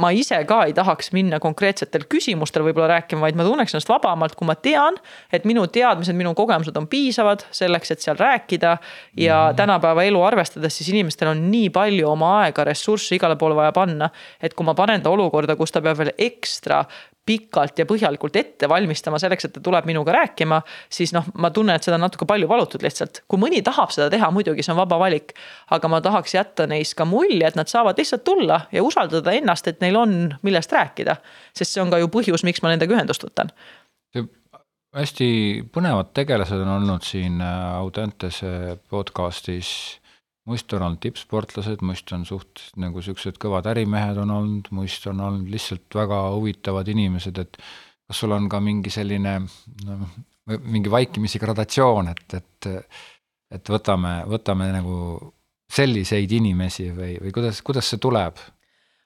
[0.00, 4.36] ma ise ka ei tahaks minna konkreetsetel küsimustel võib-olla rääkima, vaid ma tunneks ennast vabamalt,
[4.38, 4.96] kui ma tean,
[5.34, 8.76] et minu teadmised, minu kogemused on piisavad selleks, et seal rääkida.
[9.20, 9.56] ja mm.
[9.56, 14.10] tänapäeva elu arvestades, siis inimestel on nii palju oma aega, ressurssi igale poole vaja panna.
[14.40, 16.84] et kui ma panen ta olukorda, kus ta peab veel ekstra
[17.26, 20.60] pikalt ja põhjalikult ette valmistama selleks, et ta tuleb minuga rääkima,
[20.92, 23.22] siis noh, ma tunnen, et seda on natuke palju valutud lihtsalt.
[23.28, 25.32] kui mõni tahab seda teha, muidugi see on vaba valik.
[25.70, 29.68] aga ma tahaks jätta neist ka mulje, et nad saavad lihtsalt tulla ja usaldada ennast,
[29.68, 31.16] et neil on, millest rääkida.
[31.56, 33.52] sest see on ka ju põhjus, miks ma nendega ühendust võtan.
[34.94, 35.28] hästi
[35.74, 40.03] põnevad tegelased on olnud siin äh, Audentese podcast'is
[40.48, 45.22] muist on olnud tippsportlased, muist on suht nagu siuksed kõvad ärimehed on olnud, muist on
[45.24, 47.58] olnud lihtsalt väga huvitavad inimesed, et
[48.04, 49.38] kas sul on ka mingi selline
[49.88, 50.16] noh,
[50.68, 52.70] mingi vaikimisi gradatsioon, et, et
[53.54, 54.96] et võtame, võtame nagu
[55.70, 58.40] selliseid inimesi või, või kuidas, kuidas see tuleb?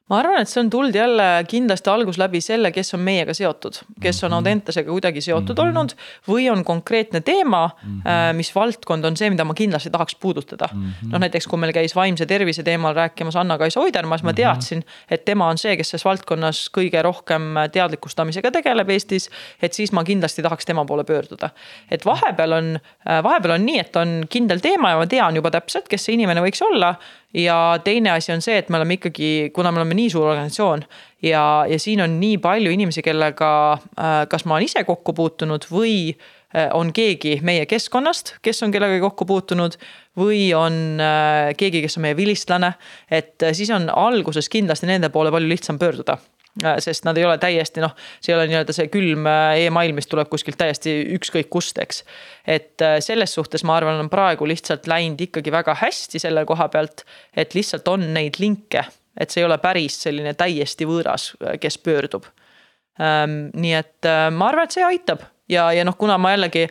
[0.08, 3.80] Ma arvan, et see on tulnud jälle kindlasti algus läbi selle, kes on meiega seotud,
[4.00, 4.38] kes on mhm.
[4.38, 5.68] Audentesega kuidagi seotud mm -hmm.
[5.68, 5.94] olnud
[6.28, 8.36] või on konkreetne teema mm, -hmm.
[8.36, 11.12] mis valdkond on see, mida ma kindlasti tahaks puudutada mm -hmm..
[11.12, 14.36] noh, näiteks kui meil käis vaimse tervise teemal rääkimas Anna-Kaisa Oidermaa, siis ma mhm.
[14.36, 17.42] teadsin, et tema on see, kes selles valdkonnas kõige rohkem
[17.72, 19.30] teadlikustamisega tegeleb Eestis.
[19.62, 21.50] et siis ma kindlasti tahaks tema poole pöörduda.
[21.90, 25.50] et vahepeal on, äh, vahepeal on nii, et on kindel teema ja ma tean juba
[25.50, 26.94] täpselt, kes see inimene võiks olla
[27.34, 30.84] ja teine asi on see, et me oleme ikkagi, kuna me oleme nii suur organisatsioon
[31.22, 35.68] ja, ja siin on nii palju inimesi, kellega äh, kas ma olen ise kokku puutunud
[35.72, 39.76] või äh, on keegi meie keskkonnast, kes on kellegagi kokku puutunud
[40.18, 42.72] või on äh, keegi, kes on meie vilistlane.
[43.10, 46.18] et siis on alguses kindlasti nende poole palju lihtsam pöörduda
[46.82, 50.08] sest nad ei ole täiesti noh, see ei ole nii-öelda see külm äh, email, mis
[50.10, 52.02] tuleb kuskilt täiesti ükskõik kust, eks.
[52.46, 56.68] et äh, selles suhtes ma arvan, on praegu lihtsalt läinud ikkagi väga hästi selle koha
[56.72, 57.04] pealt,
[57.36, 58.84] et lihtsalt on neid linke,
[59.18, 62.28] et see ei ole päris selline täiesti võõras, kes pöördub.
[62.98, 66.66] Ähm, nii et ma arvan, et see aitab ja, ja noh, kuna ma jällegi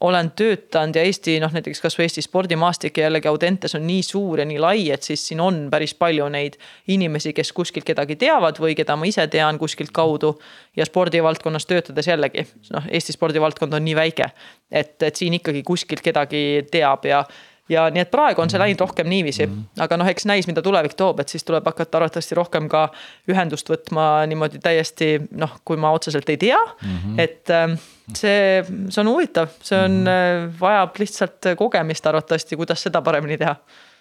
[0.00, 4.38] olen töötanud ja Eesti noh, näiteks kasvõi Eesti spordimaastik ja jällegi Audentes on nii suur
[4.38, 6.54] ja nii lai, et siis siin on päris palju neid
[6.94, 10.36] inimesi, kes kuskilt kedagi teavad või keda ma ise tean kuskilt kaudu.
[10.76, 14.30] ja spordivaldkonnas töötades jällegi noh, Eesti spordivaldkond on nii väike,
[14.70, 17.24] et, et siin ikkagi kuskilt kedagi teab ja
[17.68, 19.82] ja nii et praegu on see läinud rohkem niiviisi mm, -hmm.
[19.84, 22.88] aga noh, eks näis, mida tulevik toob, et siis tuleb hakata arvatavasti rohkem ka
[23.28, 27.20] ühendust võtma niimoodi täiesti noh, kui ma otseselt ei tea mm, -hmm.
[27.20, 27.78] et ähm,
[28.14, 30.60] see, see on huvitav, see on mm, -hmm.
[30.60, 33.56] vajab lihtsalt kogemist arvatavasti, kuidas seda paremini teha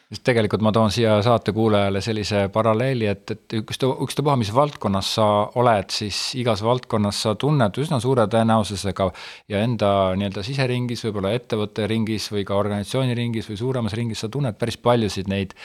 [0.07, 5.10] sest tegelikult ma toon siia saate kuulajale sellise paralleeli, et, et üksta, ükstapuha, mis valdkonnas
[5.17, 5.25] sa
[5.60, 9.10] oled, siis igas valdkonnas sa tunned üsna suure tõenäosusega
[9.51, 14.31] ja enda nii-öelda siseringis, võib-olla ettevõtte ringis või ka organisatsiooni ringis või suuremas ringis, sa
[14.31, 15.58] tunned päris paljusid neid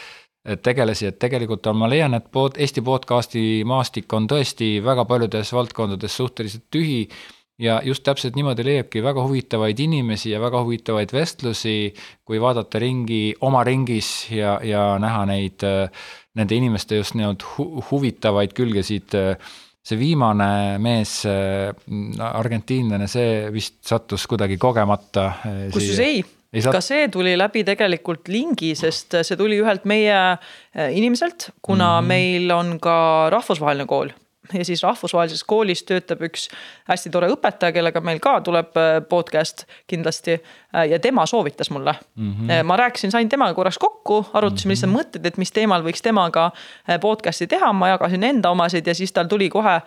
[0.42, 5.52] tegelasi, et tegelikult on, ma leian, et pod, Eesti podcast'i maastik on tõesti väga paljudes
[5.54, 7.04] valdkondades suhteliselt tühi
[7.60, 11.92] ja just täpselt niimoodi leiabki väga huvitavaid inimesi ja väga huvitavaid vestlusi,
[12.24, 15.64] kui vaadata ringi oma ringis ja, ja näha neid,
[16.38, 19.18] nende inimeste just nii-öelda hu huvitavaid külgesid.
[19.82, 21.24] see viimane mees,
[22.22, 25.32] argentiinlane, see vist sattus kuidagi kogemata.
[25.74, 26.22] kusjuures ei
[26.52, 30.38] ei ka see tuli läbi tegelikult lingi, sest see tuli ühelt meie
[30.92, 32.08] inimeselt, kuna mm -hmm.
[32.08, 34.12] meil on ka rahvusvaheline kool
[34.58, 36.48] ja siis rahvusvahelises koolis töötab üks
[36.90, 40.38] hästi tore õpetaja, kellega meil ka tuleb äh, podcast kindlasti.
[40.74, 42.32] Äh, ja tema soovitas mulle mm.
[42.32, 42.62] -hmm.
[42.64, 44.70] ma rääkisin, sain temaga korraks kokku, arutasime mm -hmm.
[44.70, 46.50] lihtsalt mõtteid, et mis teemal võiks temaga
[47.00, 49.80] podcast'i teha, ma jagasin enda omasid ja siis tal tuli kohe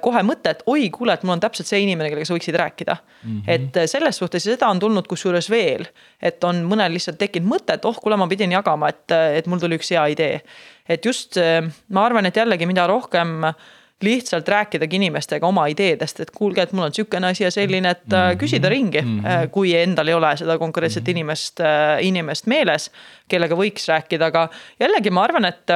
[0.00, 2.96] kohe mõte, et oi, kuule, et mul on täpselt see inimene, kellega sa võiksid rääkida
[2.96, 3.30] mm.
[3.30, 3.42] -hmm.
[3.46, 5.86] et selles suhtes ja seda on tulnud kusjuures veel,
[6.22, 9.58] et on mõnel lihtsalt tekkinud mõte, et oh, kuule, ma pidin jagama, et, et mul
[9.58, 10.42] tuli üks hea idee.
[10.88, 11.40] et just
[11.88, 13.54] ma arvan, et jällegi, mida rohkem äh,
[14.02, 18.06] lihtsalt rääkidagi inimestega oma ideedest, et kuulge, et mul on sihukene asi ja selline, et
[18.06, 18.38] mm -hmm.
[18.38, 19.48] küsida ringi mm, -hmm.
[19.48, 21.10] kui endal ei ole seda konkreetset mm -hmm.
[21.10, 22.90] inimest, äh, inimest meeles,
[23.28, 24.48] kellega võiks rääkida, aga
[24.80, 25.70] jällegi ma arvan, et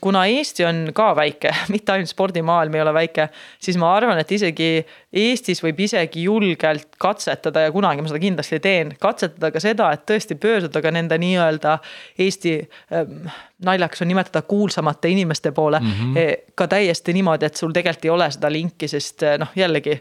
[0.00, 3.28] kuna Eesti on ka väike, mitte ainult spordimaailm ei ole väike,
[3.62, 4.70] siis ma arvan, et isegi
[5.14, 10.02] Eestis võib isegi julgelt katsetada ja kunagi ma seda kindlasti teen, katsetada ka seda, et
[10.10, 11.76] tõesti pöörduda ka nende nii-öelda
[12.18, 12.56] Eesti
[12.90, 13.28] ähm,
[13.62, 15.92] naljakas on nimetada kuulsamate inimeste poole mm.
[15.92, 16.50] -hmm.
[16.54, 20.00] ka täiesti niimoodi, et sul tegelikult ei ole seda linki, sest äh, noh, jällegi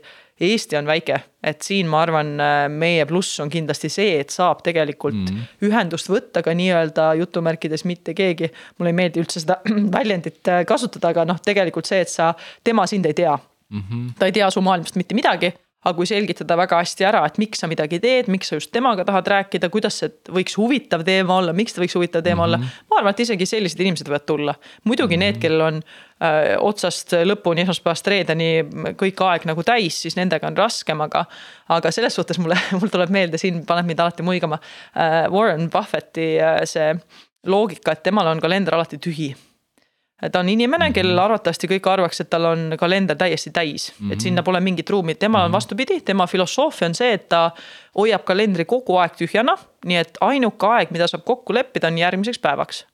[0.52, 4.64] Eesti on väike, et siin ma arvan, äh, meie pluss on kindlasti see, et saab
[4.66, 5.68] tegelikult mm -hmm.
[5.70, 8.52] ühendust võtta ka nii-öelda jutumärkides mitte keegi.
[8.78, 9.60] mulle ei meeldi üldse seda
[9.98, 12.34] väljendit äh, kasutada, aga noh, tegelikult see, et sa,
[12.64, 13.38] tema sind ei tea
[13.70, 13.84] mm.
[13.90, 14.14] -hmm.
[14.20, 15.54] ta ei tea su maailmast mitte midagi
[15.84, 19.06] aga kui selgitada väga hästi ära, et miks sa midagi teed, miks sa just temaga
[19.08, 22.46] tahad rääkida, kuidas see võiks huvitav teema olla, miks ta võiks huvitav teema mm -hmm.
[22.46, 22.58] olla.
[22.58, 22.90] Mhm.
[22.90, 24.56] ma arvan, et isegi sellised inimesed võivad tulla.
[24.84, 25.26] muidugi mm -hmm.
[25.26, 28.66] need, kellel on äh, otsast lõpuni, esmaspäevast reedeni
[28.96, 31.26] kõik aeg nagu täis, siis nendega on raskem, aga.
[31.70, 34.60] aga selles suhtes mulle, mul tuleb meelde, siin paneb mind alati muigama
[34.98, 36.96] äh, Warren Buffetti äh, see
[37.46, 39.36] loogika, et temal on kalender alati tühi
[40.32, 41.24] ta on inimene, kellel mhm.
[41.26, 44.12] arvatavasti kõik arvaks, et tal on kalender täiesti täis mm, -hmm.
[44.12, 44.24] et mhm.
[44.24, 45.56] sinna pole mingit ruumi, temal on mhm.
[45.56, 47.52] vastupidi, tema filosoofia on see, et ta
[47.98, 49.58] hoiab kalendri kogu aeg tühjana.
[49.86, 52.86] nii et ainuke aeg, mida saab kokku leppida, on järgmiseks päevaks.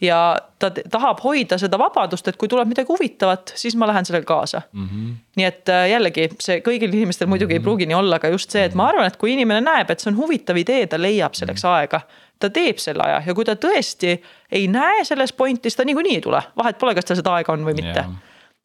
[0.00, 4.26] ja ta tahab hoida seda vabadust, et kui tuleb midagi huvitavat, siis ma lähen sellega
[4.26, 4.88] kaasa mm.
[4.88, 5.14] -hmm.
[5.36, 7.60] nii et äh, jällegi see kõigil inimestel muidugi mm -hmm.
[7.60, 10.00] ei pruugi nii olla, aga just see, et ma arvan, et kui inimene näeb, et
[10.00, 12.00] see on huvitav idee, ta leiab selleks aega
[12.38, 14.16] ta teeb selle aja ja kui ta tõesti
[14.52, 17.54] ei näe selles pointi, siis ta niikuinii ei tule, vahet pole, kas tal seda aega
[17.54, 18.06] on või mitte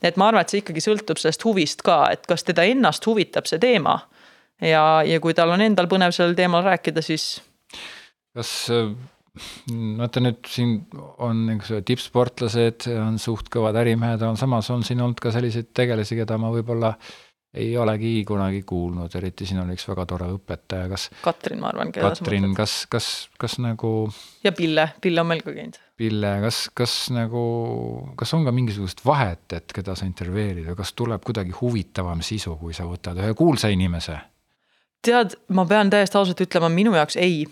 [0.04, 3.50] et ma arvan, et see ikkagi sõltub sellest huvist ka, et kas teda ennast huvitab
[3.50, 4.00] see teema.
[4.64, 7.40] ja, ja kui tal on endal põnev sellel teemal rääkida, siis.
[8.36, 8.72] kas
[9.70, 10.80] vaata nüüd siin
[11.22, 16.18] on niisugused tippsportlased, on suht kõvad ärimehed, on samas on siin olnud ka selliseid tegelasi,
[16.20, 16.96] keda ma võib-olla
[17.54, 21.08] ei olegi kunagi kuulnud, eriti siin oli üks väga tore õpetaja, kas.
[21.24, 21.92] Katrin, ma arvan.
[21.96, 23.08] Katrin, kas, kas,
[23.42, 24.10] kas nagu.
[24.46, 25.80] ja Pille, Pille on meil ka käinud.
[26.00, 27.44] Pille, kas, kas nagu,
[28.20, 32.56] kas on ka mingisugust vahet, et keda sa intervjueerid või kas tuleb kuidagi huvitavam sisu,
[32.62, 34.20] kui sa võtad ühe kuulsa inimese?
[35.00, 37.46] tead, ma pean täiesti ausalt ütlema, minu jaoks ei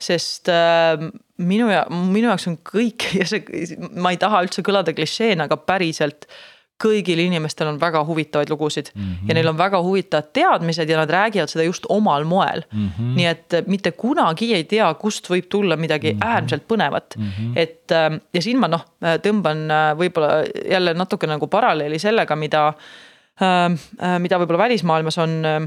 [0.00, 1.00] sest äh,
[1.40, 5.60] minu ja minu jaoks on kõik ja see, ma ei taha üldse kõlada klišeena, aga
[5.60, 6.28] päriselt
[6.80, 9.28] kõigil inimestel on väga huvitavaid lugusid mm -hmm.
[9.28, 12.88] ja neil on väga huvitavad teadmised ja nad räägivad seda just omal moel mm.
[12.88, 13.14] -hmm.
[13.16, 16.34] nii et mitte kunagi ei tea, kust võib tulla midagi mm -hmm.
[16.34, 17.28] äärmiselt põnevat mm.
[17.38, 17.52] -hmm.
[17.56, 22.72] et ähm, ja siin ma noh, tõmban äh, võib-olla jälle natuke nagu paralleeli sellega, mida,
[23.42, 25.64] ähm, äh, mida võib-olla välismaailmas on ähm,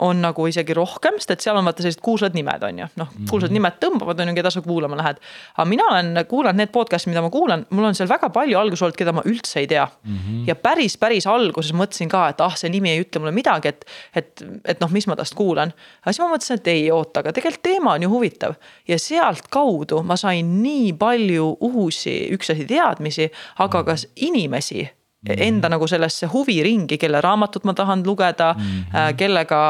[0.00, 3.08] on nagu isegi rohkem, sest et seal on vaata sellised kuulsad nimed on ju, noh
[3.10, 3.30] mm -hmm.
[3.30, 5.16] kuulsad nimed tõmbavad, on ju, keda sa kuulama lähed.
[5.56, 8.82] aga mina olen kuulanud need podcast'id, mida ma kuulan, mul on seal väga palju alguses
[8.82, 10.16] olnud, keda ma üldse ei tea mm.
[10.16, 10.46] -hmm.
[10.46, 13.84] ja päris, päris alguses mõtlesin ka, et ah, see nimi ei ütle mulle midagi, et,
[14.14, 15.72] et, et noh, mis ma tast kuulan.
[16.02, 18.54] aga siis ma mõtlesin, et ei oota, aga tegelikult teema on ju huvitav
[18.88, 24.88] ja sealtkaudu ma sain nii palju uusi, üks asi teadmisi, aga ka inimesi
[25.28, 29.16] enda nagu sellesse huviringi, kelle raamatut ma tahan lugeda mm, -hmm.
[29.16, 29.60] kellega,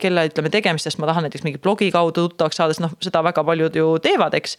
[0.00, 3.44] kelle ütleme tegemistest ma tahan näiteks mingi blogi kaudu tuttavaks saada, sest noh, seda väga
[3.44, 4.56] paljud ju teevad, eks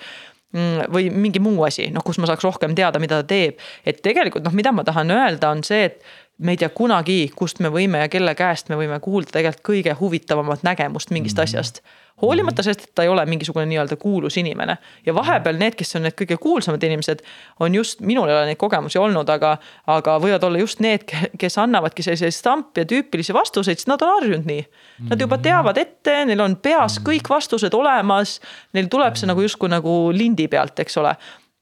[0.53, 3.59] mm, või mingi muu asi, noh, kus ma saaks rohkem teada, mida ta teeb.
[3.85, 6.03] et tegelikult noh, mida ma tahan öelda, on see, et
[6.37, 9.95] me ei tea kunagi, kust me võime ja kelle käest me võime kuulda tegelikult kõige
[9.99, 11.43] huvitavamat nägemust mingist mm -hmm.
[11.43, 11.81] asjast
[12.21, 14.77] hoolimata sellest, et ta ei ole mingisugune nii-öelda kuulus inimene.
[15.05, 17.23] ja vahepeal need, kes on need kõige kuulsamad inimesed,
[17.59, 19.57] on just, minul ei ole neid kogemusi olnud, aga,
[19.87, 21.05] aga võivad olla just need,
[21.41, 24.65] kes annavadki selliseid stampi ja tüüpilisi vastuseid, sest nad on harjunud nii.
[25.09, 28.39] Nad juba teavad ette, neil on peas kõik vastused olemas,
[28.73, 31.15] neil tuleb see nagu justkui nagu lindi pealt, eks ole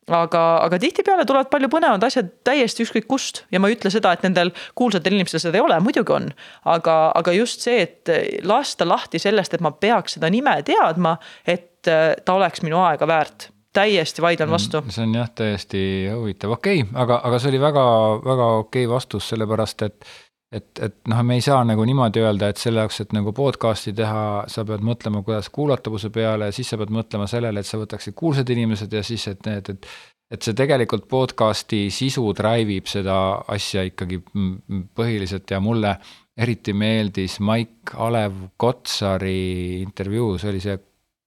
[0.10, 4.14] aga, aga tihtipeale tulevad palju põnevad asjad täiesti ükskõik kust ja ma ei ütle seda,
[4.14, 6.30] et nendel kuulsatel inimestel seda ei ole, muidugi on.
[6.66, 11.88] aga, aga just see, et lasta lahti sellest, et ma peaks seda nime teadma, et
[11.88, 14.82] äh, ta oleks minu aega väärt täiesti vaidlen vastu.
[14.90, 15.82] see on jah, täiesti
[16.14, 17.86] huvitav, okei okay,, aga, aga see oli väga,
[18.26, 20.10] väga okei okay vastus, sellepärast et
[20.52, 23.94] et, et noh, me ei saa nagu niimoodi öelda, et selle jaoks, et nagu podcast'i
[23.98, 27.82] teha, sa pead mõtlema, kuidas kuulatavuse peale ja siis sa pead mõtlema sellele, et sa
[27.82, 29.92] võtaksid kuulsad inimesed ja siis, et need, et
[30.30, 33.16] et see tegelikult podcast'i sisu drive ib seda
[33.50, 34.20] asja ikkagi
[34.94, 35.50] põhiliselt.
[35.50, 35.96] Ja mulle
[36.38, 40.78] eriti meeldis Maik Alev Kotsari intervjuu, see oli see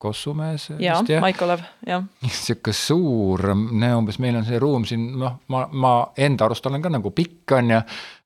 [0.02, 0.68] Kossumees.
[0.82, 2.02] jaa, Maik Olev, jah.
[2.26, 5.92] sihuke suur, umbes meil on see ruum siin, noh, ma, ma
[6.26, 7.78] enda arust olen ka nagu pikk, on ju.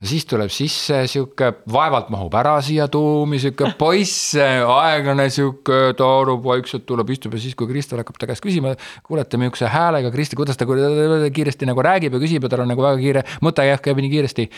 [0.07, 6.87] siis tuleb sisse sihuke, vaevalt mahub ära siia tuumi, sihuke poiss, aeglane sihuke, taarub vaikselt,
[6.89, 8.75] tuleb, istub ja siis, kui Kristel hakkab ta käest küsima.
[9.07, 12.85] kuulete, mihukese häälega, Kristi, kuidas ta kiiresti nagu räägib ja küsib ja tal on nagu
[12.85, 14.51] väga kiire, mõte käib nii kiiresti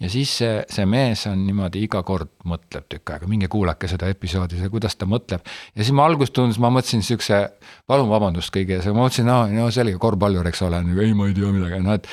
[0.00, 4.10] ja siis see, see mees on niimoodi iga kord mõtleb tükk aega, minge kuulake seda
[4.12, 5.44] episoodi, kuidas ta mõtleb.
[5.74, 7.40] ja siis ma alguses tundus, ma mõtlesin siukse,
[7.86, 11.34] palun vabandust kõige ees, ma mõtlesin, no, no selge korvpallur, eks ole, ei, ma ei
[11.36, 12.06] tea midagi, noh et.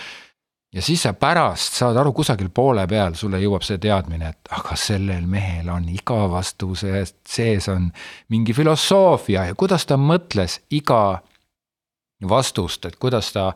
[0.75, 4.79] ja siis sa pärast saad aru, kusagil poole peal sulle jõuab see teadmine, et aga
[4.79, 7.91] sellel mehel on iga vastuse sees on
[8.33, 11.21] mingi filosoofia ja kuidas ta mõtles iga
[12.25, 13.51] vastust, et kuidas ta,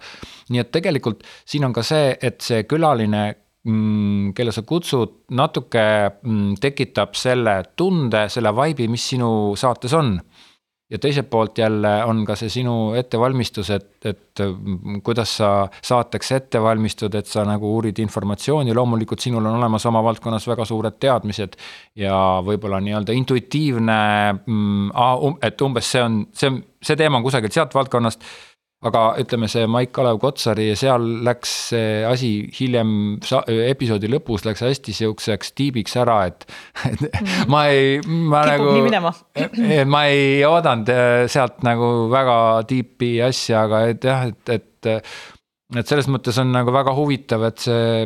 [0.53, 3.29] nii et tegelikult siin on ka see, et see külaline
[4.35, 10.19] kelle sa kutsud, natuke mm, tekitab selle tunde, selle vibe'i, mis sinu saates on.
[10.89, 16.31] ja teiselt poolt jälle on ka see sinu ettevalmistus, et, et mm, kuidas sa saateks
[16.31, 20.97] ette valmistud, et sa nagu uurid informatsiooni, loomulikult sinul on olemas oma valdkonnas väga suured
[20.99, 21.59] teadmised.
[21.95, 22.15] ja
[22.45, 23.99] võib-olla nii-öelda intuitiivne,
[25.45, 28.25] et umbes see on, see, see teema on kusagilt sealt valdkonnast
[28.87, 34.95] aga ütleme, see Maik-Kalev Kotsari ja seal läks see asi hiljem episoodi lõpus läks hästi
[34.95, 36.45] sihukeseks tiibiks ära, et,
[36.87, 37.49] et mm.
[37.51, 39.11] ma ei, ma Kipub nagu.
[39.91, 42.37] ma ei oodanud äh, sealt nagu väga
[42.69, 44.93] tiipi asja, aga et jah, et, et
[45.77, 48.05] et selles mõttes on nagu väga huvitav, et see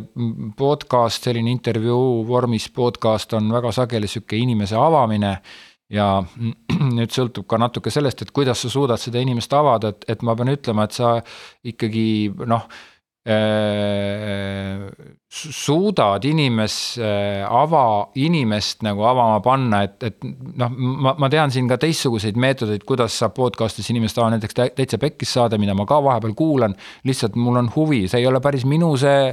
[0.60, 5.38] podcast, selline intervjuu vormis podcast on väga sageli sihuke inimese avamine
[5.94, 6.08] ja
[6.98, 10.36] nüüd sõltub ka natuke sellest, et kuidas sa suudad seda inimest avada, et, et ma
[10.38, 11.16] pean ütlema, et sa
[11.70, 12.08] ikkagi
[12.50, 12.66] noh
[13.30, 14.90] äh,.
[15.32, 20.28] suudad inimes äh,, ava, inimest nagu avama panna, et, et
[20.60, 25.00] noh, ma, ma tean siin ka teistsuguseid meetodeid, kuidas saab podcast'is inimest avada, näiteks täitsa
[25.02, 26.76] pekkis saade, mida ma ka vahepeal kuulan.
[27.08, 29.32] lihtsalt mul on huvi, see ei ole päris minu see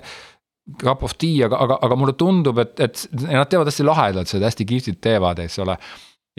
[0.79, 4.47] cup of tea, aga, aga, aga mulle tundub, et, et nad teevad hästi lahedalt seda,
[4.47, 5.75] hästi kihvtilt teevad, eks ole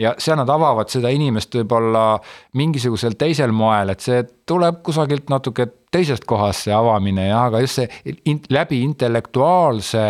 [0.00, 2.16] ja seal nad avavad seda inimest võib-olla
[2.58, 7.80] mingisugusel teisel moel, et see tuleb kusagilt natuke teisest kohast, see avamine ja, aga just
[7.80, 10.04] see in, läbi intellektuaalse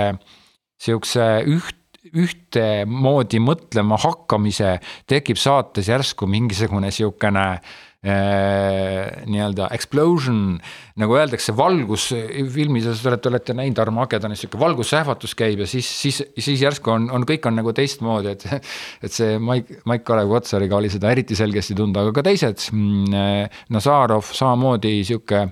[0.83, 1.79] sihukese üht,
[2.13, 4.77] ühtemoodi mõtlema hakkamise
[5.11, 10.57] tekib saates järsku mingisugune sihukene Äh, nii-öelda explosion,
[10.99, 12.09] nagu öeldakse, valgus
[12.51, 17.07] filmis, te olete, olete näinud Armagedonis sihuke valgussähvatus käib ja siis, siis, siis järsku on,
[17.15, 18.47] on, kõik on nagu teistmoodi, et.
[19.07, 24.27] et see Maik, Maik-Kalev Kotsariga oli seda eriti selgesti tunda, aga ka teised, mm, Nazarov
[24.35, 25.47] samamoodi sihuke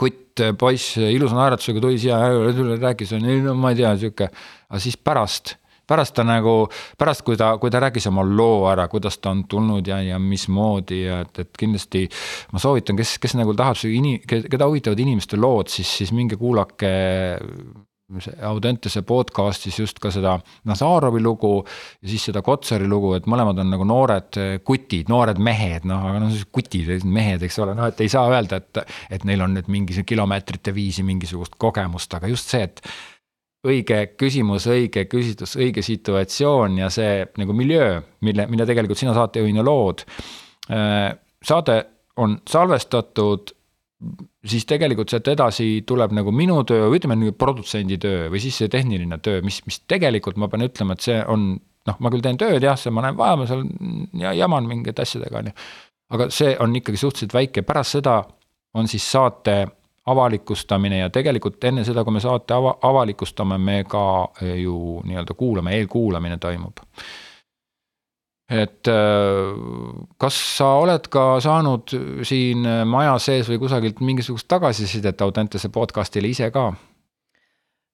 [0.00, 2.16] kutt poiss ilusa naeratusega tuli siia,
[2.80, 4.32] rääkis, no ma ei tea, sihuke,
[4.72, 6.56] aga siis pärast pärast ta nagu,
[6.98, 10.18] pärast, kui ta, kui ta rääkis oma loo ära, kuidas ta on tulnud ja, ja
[10.22, 12.06] mismoodi ja et, et kindlasti
[12.52, 13.78] ma soovitan, kes, kes nagu tahab,
[14.26, 16.92] keda huvitavad inimeste lood, siis, siis minge kuulake
[18.44, 20.34] Audentese podcast'is just ka seda
[20.68, 25.86] Nazarovi lugu ja siis seda Kotsari lugu, et mõlemad on nagu noored kutid, noored mehed,
[25.88, 28.82] noh, aga noh, kutid, mehed, eks ole, noh, et ei saa öelda, et,
[29.16, 32.84] et neil on nüüd mingi kilomeetrite viisi mingisugust kogemust, aga just see, et
[33.66, 39.64] õige küsimus, õige küsitlus, õige situatsioon ja see nagu miljöö, mille, mille tegelikult sina saatejuhina
[39.66, 40.04] lood.
[40.72, 41.78] Äh, saade
[42.22, 43.54] on salvestatud
[44.46, 48.70] siis tegelikult sealt edasi tuleb nagu minu töö või ütleme, produtsendi töö või siis see
[48.72, 51.52] tehniline töö, mis, mis tegelikult ma pean ütlema, et see on
[51.88, 53.64] noh, ma küll teen tööd jah, ma näen vaeva seal
[54.18, 55.54] ja jaman mingite asjadega, on ju.
[56.16, 58.18] aga see on ikkagi suhteliselt väike, pärast seda
[58.78, 59.56] on siis saate
[60.06, 64.04] avalikustamine ja tegelikult enne seda, kui me saate ava-, avalikustame, me ka
[64.42, 66.82] eh, ju nii-öelda kuulame, eelkuulamine toimub.
[68.52, 69.60] et eh,
[70.18, 71.94] kas sa oled ka saanud
[72.26, 76.72] siin maja sees või kusagilt mingisugust tagasisidet Audentese podcast'ile ise ka?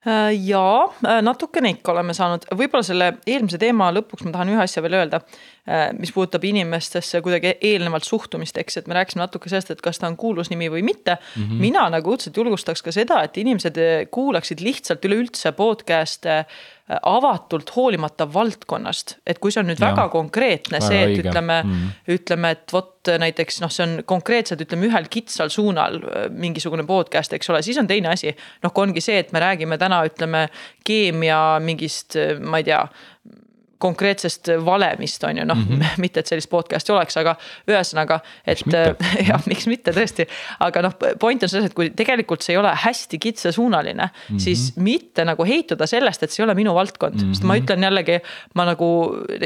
[0.06, 4.60] Äh, jaa, äh, natukene ikka oleme saanud, võib-olla selle eelmise teema lõpuks ma tahan ühe
[4.62, 5.18] asja veel öelda.
[5.66, 9.98] Äh, mis puudutab inimestesse kuidagi eelnevalt suhtumist, eks, et me rääkisime natuke sellest, et kas
[9.98, 11.42] ta on kuulsusnimi või mitte mm.
[11.42, 11.64] -hmm.
[11.66, 13.82] mina nagu õudselt julgustaks ka seda, et inimesed
[14.14, 16.44] kuulaksid lihtsalt üleüldse podcast'e
[16.88, 19.90] avatult hoolimata valdkonnast, et kui see on nüüd ja.
[19.90, 21.24] väga konkreetne, see, et õige.
[21.26, 26.00] ütleme mm, ütleme, et vot näiteks noh, see on konkreetselt ütleme ühel kitsal suunal
[26.32, 28.32] mingisugune podcast, eks ole, siis on teine asi.
[28.64, 30.46] noh, kui ongi see, et me räägime täna ütleme
[30.88, 32.82] keemia mingist, ma ei tea
[33.78, 35.84] konkreetsest valemist on ju noh mm, -hmm.
[36.04, 37.36] mitte et sellist podcast'i oleks, aga
[37.70, 38.62] ühesõnaga, et
[39.28, 40.26] jah, miks mitte tõesti.
[40.60, 44.38] aga noh, point on selles, et kui tegelikult see ei ole hästi kitsasuunaline mm, -hmm.
[44.38, 47.34] siis mitte nagu heituda sellest, et see ei ole minu valdkond mm, -hmm.
[47.34, 47.64] sest ma mhm.
[47.64, 48.20] ütlen jällegi,
[48.54, 48.88] ma nagu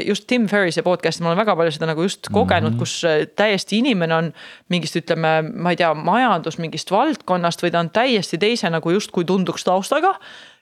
[0.05, 2.79] just Tim Ferrise podcast'i, ma olen väga palju seda nagu just kogenud mm, -hmm.
[2.79, 3.03] kus
[3.35, 4.33] täiesti inimene on
[4.69, 9.25] mingist, ütleme, ma ei tea, majandus mingist valdkonnast või ta on täiesti teise nagu justkui
[9.25, 10.17] tunduks taustaga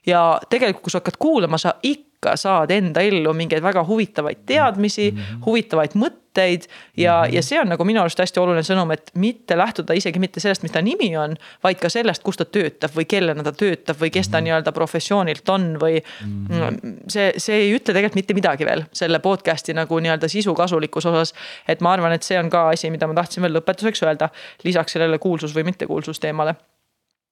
[0.06, 5.12] ja tegelikult, kui sa hakkad kuulama, sa ikka saad enda ellu mingeid väga huvitavaid teadmisi
[5.12, 5.46] mm, -hmm.
[5.46, 7.36] huvitavaid mõtteid ja mm, -hmm.
[7.36, 10.64] ja see on nagu minu arust hästi oluline sõnum, et mitte lähtuda isegi mitte sellest,
[10.64, 14.10] mis ta nimi on, vaid ka sellest, kus ta töötab või kellena ta töötab või
[14.10, 14.44] kes ta mm -hmm.
[14.44, 16.48] nii-öelda professioonilt on või mm.
[16.48, 16.98] -hmm.
[17.08, 21.34] see, see ei ütle tegelikult mitte midagi veel selle podcast'i nagu nii-öelda sisu kasulikkuse osas.
[21.68, 24.30] et ma arvan, et see on ka asi, mida ma tahtsin veel lõpetuseks öelda,
[24.64, 26.56] lisaks sellele kuulsus või mittekuulsus teemale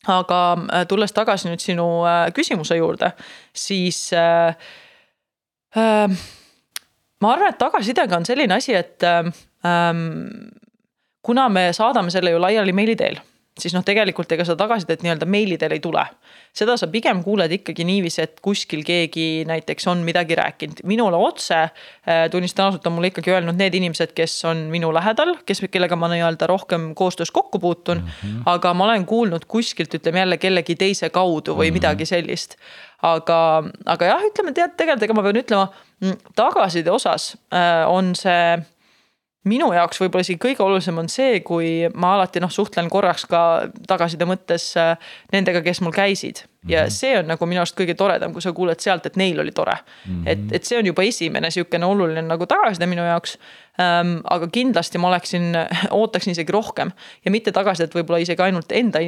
[0.08, 3.12] aga äh, tulles tagasi nüüd sinu äh, küsimuse juurde,
[3.54, 4.56] siis äh,
[5.76, 6.20] äh,
[7.20, 9.24] ma arvan, et tagasisidega on selline asi, et äh,
[11.22, 13.20] kuna me saadame selle ju laiali meili teel
[13.62, 16.06] siis noh, tegelikult ega seda tagasisidet nii-öelda meili teel ei tule.
[16.54, 21.58] seda sa pigem kuuled ikkagi niiviisi, et kuskil keegi näiteks on midagi rääkinud, minule otse
[21.60, 25.96] äh, tunnistan ausalt, on mulle ikkagi öelnud need inimesed, kes on minu lähedal, kes, kellega
[26.00, 28.10] ma nii-öelda rohkem koostöös kokku puutun mm.
[28.10, 28.42] -hmm.
[28.46, 31.74] aga ma olen kuulnud kuskilt, ütleme jälle kellegi teise kaudu või mm -hmm.
[31.74, 32.58] midagi sellist.
[33.02, 35.68] aga, aga jah, ütleme tead, tegelikult ega ma pean ütlema,
[36.02, 38.58] mm, tagasiside osas äh, on see
[39.50, 43.42] minu jaoks võib-olla isegi kõige olulisem on see, kui ma alati noh, suhtlen korraks ka
[43.90, 44.96] tagasiside mõttes äh,
[45.34, 46.46] nendega, kes mul käisid.
[46.68, 46.92] ja mm -hmm.
[46.92, 49.76] see on nagu minu arust kõige toredam, kui sa kuuled sealt, et neil oli tore
[49.76, 50.12] mm.
[50.12, 50.28] -hmm.
[50.28, 53.38] et, et see on juba esimene sihukene oluline nagu tagasiside minu jaoks
[53.80, 54.20] ähm,.
[54.24, 55.56] aga kindlasti ma oleksin,
[56.02, 56.92] ootaksin isegi rohkem
[57.26, 59.00] ja mitte tagasisidet võib-olla isegi ainult enda,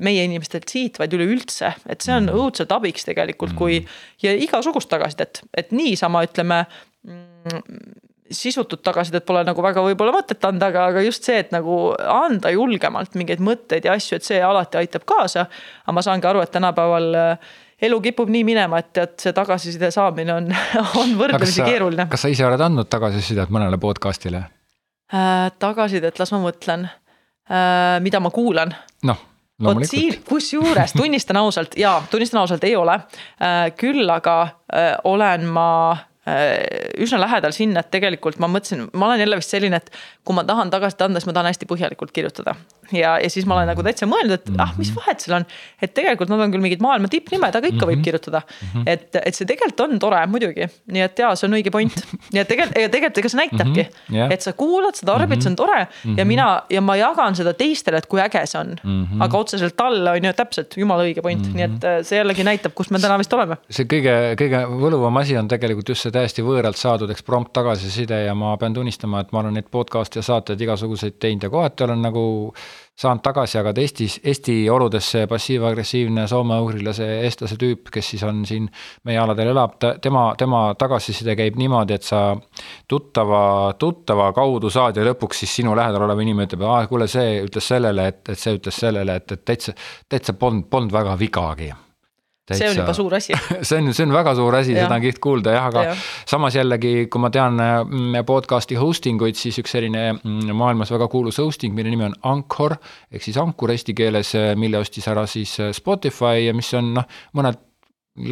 [0.00, 2.42] meie inimestelt siit, vaid üleüldse, et see on mm -hmm.
[2.42, 3.88] õudselt abiks tegelikult, kui mhm.
[4.22, 6.66] ja igasugust tagasisidet, et niisama ütleme
[7.02, 11.92] mm, sisutut tagasisidet pole nagu väga võib-olla mõtet anda, aga, aga just see, et nagu
[11.96, 15.46] anda julgemalt mingeid mõtteid ja asju, et see alati aitab kaasa.
[15.84, 17.54] aga ma saangi aru, et tänapäeval äh,
[17.88, 20.50] elu kipub nii minema, et tead, see tagasiside saamine on,
[21.02, 22.08] on võrdlemisi keeruline.
[22.12, 24.42] kas sa ise oled andnud tagasisidet mõnele podcast'ile
[25.12, 25.48] äh,?
[25.62, 28.74] tagasisidet, las ma mõtlen äh,, mida ma kuulan.
[29.06, 29.24] noh
[29.62, 33.72] vot siin, kusjuures tunnistan ausalt, jaa, tunnistan ausalt, ei ole äh,.
[33.76, 35.70] küll aga äh, olen ma
[36.26, 39.92] üsna lähedal sinna, et tegelikult ma mõtlesin, ma olen jälle vist selline, et
[40.26, 42.56] kui ma tahan tagasisidet anda, siis ma tahan hästi põhjalikult kirjutada.
[42.92, 45.00] Ja, ja siis ma olen nagu täitsa mõelnud, et ah, mis mhm.
[45.00, 45.46] vahet seal on.
[45.82, 48.04] et tegelikult nad on küll mingid maailma tippnimed, aga ikka võib mhm.
[48.06, 48.42] kirjutada.
[48.72, 48.86] Mhm.
[48.86, 52.02] et, et see tegelikult on tore muidugi, nii et jaa, see on õige point.
[52.32, 54.14] et tegelikult, ega tegelikult, ega see näitabki mm, -hmm.
[54.14, 54.32] yeah.
[54.32, 56.18] et sa kuulad, sa tarbid, see on tore mm -hmm.
[56.18, 59.04] ja mina ja ma jagan seda teistele, et kui äge see on mm.
[59.04, 59.24] -hmm.
[59.24, 61.56] aga otseselt talle on ju täpselt jumala õige point mm, -hmm.
[61.56, 63.56] nii et äh, see jällegi näitab, kus me täna vist oleme.
[63.70, 68.34] see kõige, kõige võluvam asi on tegelikult just see täiesti võõralt saadud eksprompt tagasiside ja
[68.34, 72.02] ma pean tunnistama, et ma olen neid podcast'e ja saateid igasuguseid teinud ja kohati olen
[72.02, 72.54] nagu
[72.96, 78.68] saanud tagasi jagada Eestis, Eesti oludesse passiiv-agressiivne soome-ugrilase eestlase tüüp, kes siis on siin
[79.04, 82.22] meie aladel elab, ta, tema, tema tagasiside käib niimoodi, et sa
[82.88, 87.40] tuttava, tuttava kaudu saad ja lõpuks siis sinu lähedal olev inimene ütleb, aa kuule, see
[87.44, 89.76] ütles sellele, et, et see ütles sellele, et, et täitsa,
[90.08, 91.74] täitsa polnud, polnud väga vigagi
[92.46, 93.34] Täitsa, see on juba suur asi
[93.68, 95.94] see on, see on väga suur asi, seda on kihvt kuulda jah, aga ja.
[96.30, 101.10] samas jällegi, kui ma tean mm, podcast'i hosting uid, siis üks selline mm, maailmas väga
[101.10, 102.76] kuulus hosting, mille nimi on Anchor.
[103.10, 107.58] ehk siis ankur eesti keeles, mille ostis ära siis Spotify ja mis on noh, mõned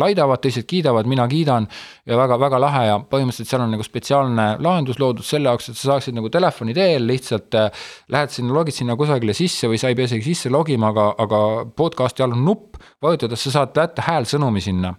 [0.01, 1.67] laidavad, teised kiidavad, mina kiidan
[2.09, 5.93] ja väga-väga lahe ja põhimõtteliselt seal on nagu spetsiaalne lahendus loodud selle jaoks, et sa
[5.93, 9.99] saaksid nagu telefoni teel lihtsalt äh, lähed sinna, logid sinna kusagile sisse või sa ei
[9.99, 11.45] pea isegi sisse logima, aga, aga
[11.77, 14.95] podcast'i all on nupp, vajutades sa saad jätta häälsõnumi sinna.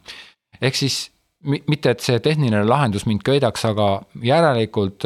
[0.61, 1.03] ehk siis
[1.45, 3.89] mitte, et see tehniline lahendus mind köidaks, aga
[4.23, 5.05] järelikult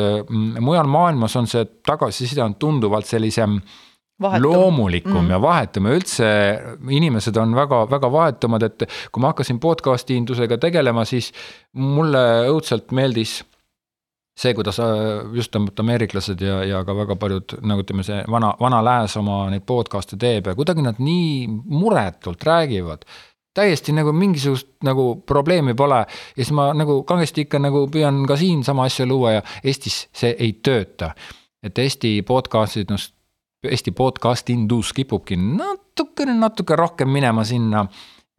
[0.64, 3.60] mujal maailmas on see tagasiside on tunduvalt sellisem
[4.22, 4.52] Vahetum.
[4.52, 5.30] loomulikum mm.
[5.32, 6.30] ja vahetum ja üldse
[6.92, 11.32] inimesed on väga-väga vahetumad, et kui ma hakkasin podcast'i indusega tegelema, siis
[11.80, 13.38] mulle õudselt meeldis
[14.40, 14.90] see, kuidas äh,
[15.36, 19.64] just ameeriklased ja, ja ka väga paljud nagu ütleme, see vana, vana lääs oma neid
[19.68, 23.08] podcast'e teeb ja kuidagi nad nii muretult räägivad
[23.56, 28.38] täiesti nagu mingisugust nagu probleemi pole ja siis ma nagu kangesti ikka nagu püüan ka
[28.40, 31.14] siin sama asja luua ja Eestis see ei tööta.
[31.64, 33.02] et Eesti podcast'id, noh
[33.68, 37.82] Eesti podcast indus kipubki natukene, natuke rohkem minema sinna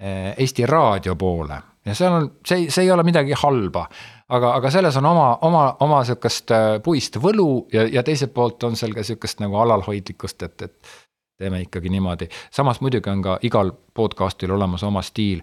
[0.01, 3.87] eh, Eesti raadio poole ja seal on, see, see ei ole midagi halba.
[4.29, 8.65] aga, aga selles on oma, oma, oma sihukest eh, puist võlu ja, ja teiselt poolt
[8.65, 10.95] on seal ka sihukest nagu alalhoidlikkust, et, et
[11.41, 12.29] teeme ikkagi niimoodi.
[12.51, 15.41] samas muidugi on ka igal podcast'il olemas oma stiil.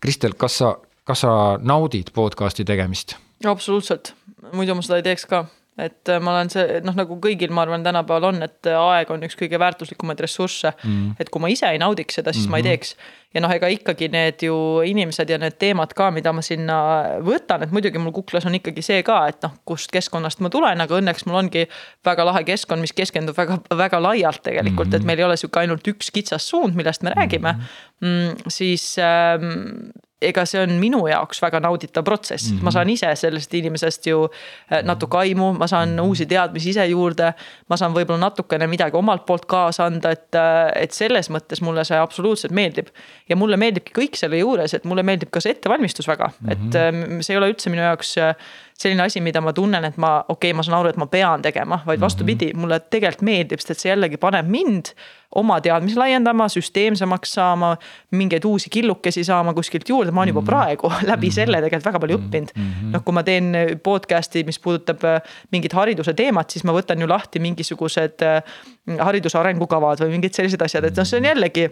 [0.00, 3.16] Kristel, kas sa, kas sa naudid podcast'i tegemist?
[3.44, 4.14] absoluutselt,
[4.52, 5.46] muidu ma seda ei teeks ka
[5.76, 9.10] et äh, ma olen see noh, nagu kõigil, ma arvan, tänapäeval on, et äh, aeg
[9.12, 11.18] on üks kõige väärtuslikumaid ressursse mm..
[11.20, 12.50] et kui ma ise ei naudiks seda, siis mm -hmm.
[12.50, 12.70] ma ei mhm.
[12.70, 12.96] teeks.
[13.36, 14.56] ja noh, ega ikkagi need ju
[14.88, 16.78] inimesed ja need teemad ka, mida ma sinna
[17.20, 20.80] võtan, et muidugi mul kuklas on ikkagi see ka, et noh, kust keskkonnast ma tulen,
[20.80, 21.66] aga õnneks mul ongi
[22.04, 24.96] väga lahe keskkond, mis keskendub väga, väga laialt tegelikult mm, -hmm.
[24.96, 27.60] et meil ei ole sihuke ainult üks kitsas suund, millest me räägime mm.
[27.60, 27.84] -hmm.
[28.00, 29.90] Mm, siis ähm,
[30.22, 32.64] ega see on minu jaoks väga nauditav protsess mm, -hmm.
[32.64, 36.08] ma saan ise sellest inimesest ju äh, natuke aimu, ma saan -hmm.
[36.08, 37.32] uusi teadmisi ise juurde.
[37.68, 41.84] ma saan võib-olla natukene midagi omalt poolt kaasa anda, et, äh, et selles mõttes mulle
[41.84, 42.88] see absoluutselt meeldib.
[43.28, 46.52] ja mulle meeldibki kõik selle juures, et mulle meeldib ka see ettevalmistus väga mm, -hmm.
[46.52, 48.16] et äh, see ei ole üldse minu jaoks
[48.76, 51.44] selline asi, mida ma tunnen, et ma, okei okay,, ma saan aru, et ma pean
[51.44, 52.04] tegema, vaid mhm.
[52.04, 54.92] vastupidi, mulle tegelikult meeldib, sest et see jällegi paneb mind
[55.36, 57.72] oma teadmisi laiendama, süsteemsemaks saama,
[58.16, 60.50] mingeid uusi killukesi saama kuskilt juurde, ma olen juba mhm.
[60.50, 61.36] praegu läbi mhm.
[61.38, 62.54] selle tegelikult väga palju õppinud.
[62.92, 63.50] noh, kui ma teen
[63.84, 68.60] podcast'i, mis puudutab äh, mingit hariduse teemat, siis ma võtan ju lahti mingisugused äh,
[69.00, 71.68] hariduse arengukavad või mingid sellised asjad, et noh, see on jällegi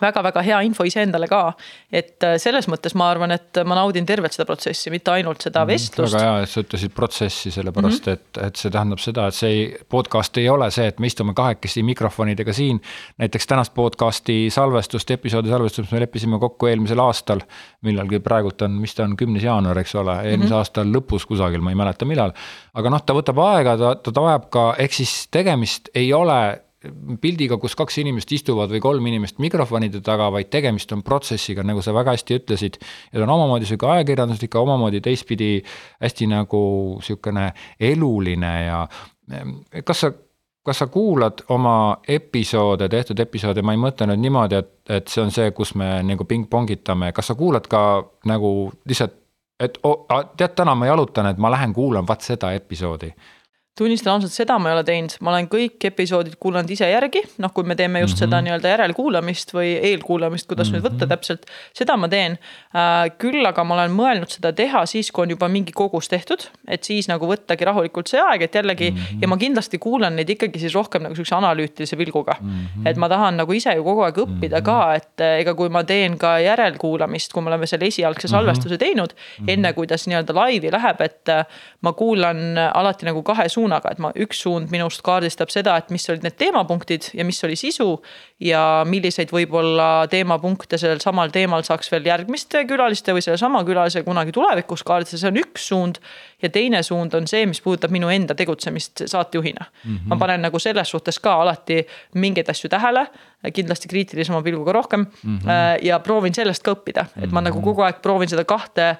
[0.00, 1.52] väga-väga hea info iseendale ka.
[1.92, 5.62] et äh, selles mõttes ma arvan, et ma naudin tervet seda protsessi, mitte ainult seda
[5.62, 6.16] mhm, vestlust.
[6.16, 8.22] väga hea, et sa ütlesid protsessi, sellepärast mm -hmm.
[8.22, 11.34] et, et see tähendab seda, et see ei, podcast ei ole see, et me istume
[11.34, 12.80] kahekesi mikrofonidega siin.
[13.18, 17.40] näiteks tänast podcast'i salvestust, episoodi salvestust me leppisime kokku eelmisel aastal.
[17.82, 20.58] millalgi praegult on, mis ta on, kümnes jaanuar, eks ole, eelmise mm -hmm.
[20.58, 22.32] aasta lõpus kusagil, ma ei mäleta, millal.
[22.74, 26.62] aga noh, ta võtab aega, ta, ta vajab ka, ehk siis tegemist ei ole
[27.22, 31.82] pildiga, kus kaks inimest istuvad või kolm inimest mikrofonide taga, vaid tegemist on protsessiga, nagu
[31.84, 32.78] sa väga hästi ütlesid.
[33.12, 35.52] ja ta on omamoodi sihuke ajakirjanduslik ja omamoodi teistpidi
[36.02, 36.62] hästi nagu
[37.02, 38.86] sihukene eluline ja
[39.84, 40.12] kas sa
[40.62, 45.22] kas sa kuulad oma episoode, tehtud episoode, ma ei mõtle nüüd niimoodi, et, et see
[45.22, 47.80] on see, kus me nagu pingpongitame, kas sa kuulad ka
[48.30, 49.16] nagu lihtsalt,
[49.62, 50.04] et oh,
[50.36, 53.10] tead, täna ma jalutan, et ma lähen kuulan vaat seda episoodi
[53.78, 57.52] tunnistan ausalt, seda ma ei ole teinud, ma olen kõik episoodid kuulanud ise järgi, noh,
[57.56, 58.24] kui me teeme just mm -hmm.
[58.26, 58.44] seda mhm.
[58.44, 60.82] nii-öelda järelkuulamist või eelkuulamist, kuidas mm -hmm.
[60.82, 61.08] nüüd võtta mhm.
[61.08, 61.46] täpselt.
[61.72, 62.38] seda ma teen
[62.76, 63.16] äh,.
[63.18, 66.84] küll aga ma olen mõelnud seda teha siis, kui on juba mingi kogus tehtud, et
[66.84, 68.96] siis nagu võttagi rahulikult see aeg, et jällegi mm.
[68.96, 69.22] -hmm.
[69.22, 72.50] ja ma kindlasti kuulan neid ikkagi siis rohkem nagu sihukese analüütilise pilguga mm.
[72.50, 72.88] -hmm.
[72.88, 74.64] et ma tahan nagu ise ju kogu aeg õppida mm -hmm.
[74.64, 78.30] ka, et äh, ega kui ma teen ka järelkuulamist, kui me oleme selle esialgse mhm.
[78.36, 79.52] salvestuse teinud mm, -hmm.
[79.52, 81.44] enne kui ta siis nii-öelda laivi läheb, et äh,
[81.80, 85.90] ma kuulan alati nagu kahe suunaga suunaga, et ma, üks suund minust kaardistab seda, et
[85.94, 88.02] mis olid need teemapunktid ja mis oli sisu.
[88.42, 94.34] ja milliseid võib-olla teemapunkte sellel samal teemal saaks veel järgmiste külaliste või sellesama külalise kunagi
[94.34, 96.00] tulevikus kaardistada, see on üks suund.
[96.42, 99.96] ja teine suund on see, mis puudutab minu enda tegutsemist saatejuhina mm.
[99.96, 100.08] -hmm.
[100.10, 103.06] ma panen nagu selles suhtes ka alati mingeid asju tähele
[103.54, 105.38] kindlasti kriitilisema pilguga rohkem mm.
[105.38, 105.86] -hmm.
[105.86, 107.64] ja proovin sellest ka õppida, et ma nagu mhm.
[107.64, 108.98] kogu aeg proovin seda kahte äh,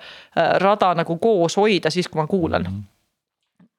[0.58, 2.78] rada nagu koos hoida, siis kui ma kuulan mm.
[2.78, 2.91] -hmm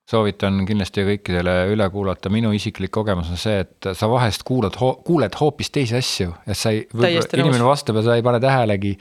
[0.10, 5.38] soovitan kindlasti kõikidele üle kuulata, minu isiklik kogemus on see, et sa vahest kuulad, kuuled
[5.40, 8.98] hoopis teisi asju, et sa ei, inimene vastab ja sa ei pane tähelegi.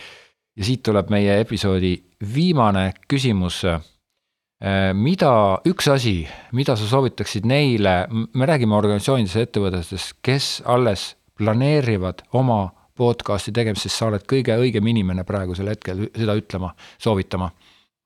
[0.56, 1.94] ja siit tuleb meie episoodi
[2.34, 3.62] viimane küsimus.
[3.64, 11.16] Äh, mida, üks asi, mida sa soovitaksid neile, me räägime organisatsioonides ja ettevõtetes, kes alles
[11.40, 16.70] planeerivad oma podcast'i tegemist, sest sa oled kõige õigem inimene praegusel hetkel seda ütlema,
[17.02, 17.50] soovitama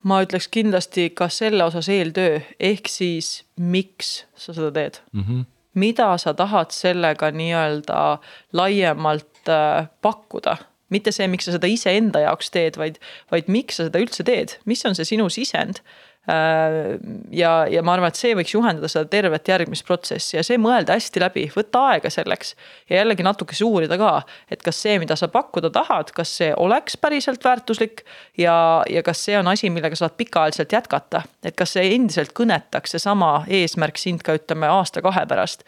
[0.04, 5.22] ma ütleks kindlasti ka selle osas eeltöö, ehk siis miks sa seda teed mm.
[5.22, 5.44] -hmm.
[5.74, 8.18] mida sa tahad sellega nii-öelda
[8.52, 10.56] laiemalt äh, pakkuda
[10.90, 13.00] mitte see, miks sa seda iseenda jaoks teed, vaid,
[13.32, 15.82] vaid miks sa seda üldse teed, mis on see sinu sisend
[16.28, 16.98] Äh,
[17.30, 20.96] ja, ja ma arvan, et see võiks juhendada seda tervet järgmist protsessi ja see mõelda
[20.96, 22.56] hästi läbi, võtta aega selleks.
[22.90, 24.10] ja jällegi natukese uurida ka,
[24.50, 28.02] et kas see, mida sa pakkuda tahad, kas see oleks päriselt väärtuslik.
[28.38, 32.96] ja, ja kas see on asi, millega saad pikaajaliselt jätkata, et kas see endiselt kõnetaks,
[32.96, 35.62] seesama eesmärk sind ka ütleme aasta-kahe pärast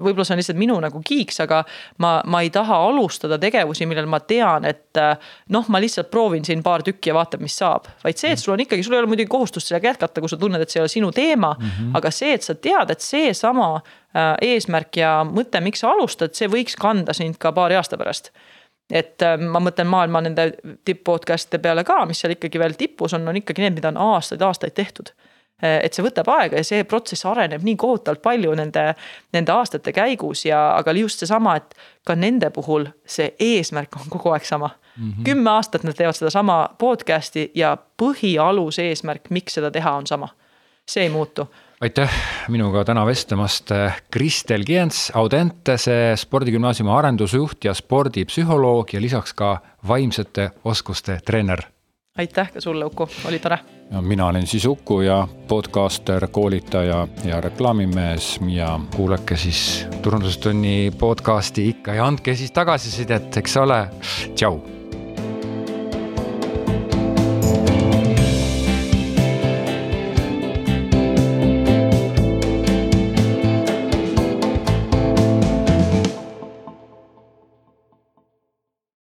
[0.00, 1.62] võib-olla see on lihtsalt minu nagu kiiks, aga
[2.02, 5.00] ma, ma ei taha alustada tegevusi, millel ma tean, et
[5.54, 7.88] noh, ma lihtsalt proovin siin paar tükki ja vaatan, mis saab.
[8.04, 10.38] vaid see, et sul on ikkagi, sul ei ole muidugi kohustust sellega jätkata, kui sa
[10.40, 11.66] tunned, et see ei ole sinu teema mm.
[11.66, 11.96] -hmm.
[11.98, 16.48] aga see, et sa tead, et seesama äh, eesmärk ja mõte, miks sa alustad, see
[16.48, 18.32] võiks kanda sind ka paari aasta pärast
[18.90, 20.52] et äh, ma mõtlen maailma nende
[20.84, 24.00] tipp podcast'ide peale ka, mis seal ikkagi veel tipus on, on ikkagi need, mida on
[24.14, 25.29] aastaid-aastaid tehtud Eh,
[25.62, 28.90] et see võtab aega ja see protsess areneb nii kohutavalt palju nende,
[29.32, 31.74] nende aastate käigus ja, aga just seesama, et
[32.06, 35.10] ka nende puhul see eesmärk on kogu aeg sama mm.
[35.10, 35.24] -hmm.
[35.24, 40.28] kümme aastat nad teevad sedasama podcast'i ja põhialus eesmärk, miks seda teha, on sama.
[40.86, 41.48] see ei muutu
[41.80, 42.10] aitäh
[42.48, 43.70] minuga täna vestlemast,
[44.10, 49.58] Kristel Kients, Audentese spordigümnaasiumi arendusjuht ja spordipsühholoog ja lisaks ka
[49.88, 51.62] vaimsete oskuste treener
[52.18, 53.58] aitäh ka sulle, Uku, oli tore.
[54.00, 61.94] mina olen siis Uku ja podcaster, koolitaja ja reklaamimees ja kuulake siis turundustunni podcast'i ikka
[61.94, 63.88] ja andke siis tagasisidet, eks ole.
[64.34, 64.79] tšau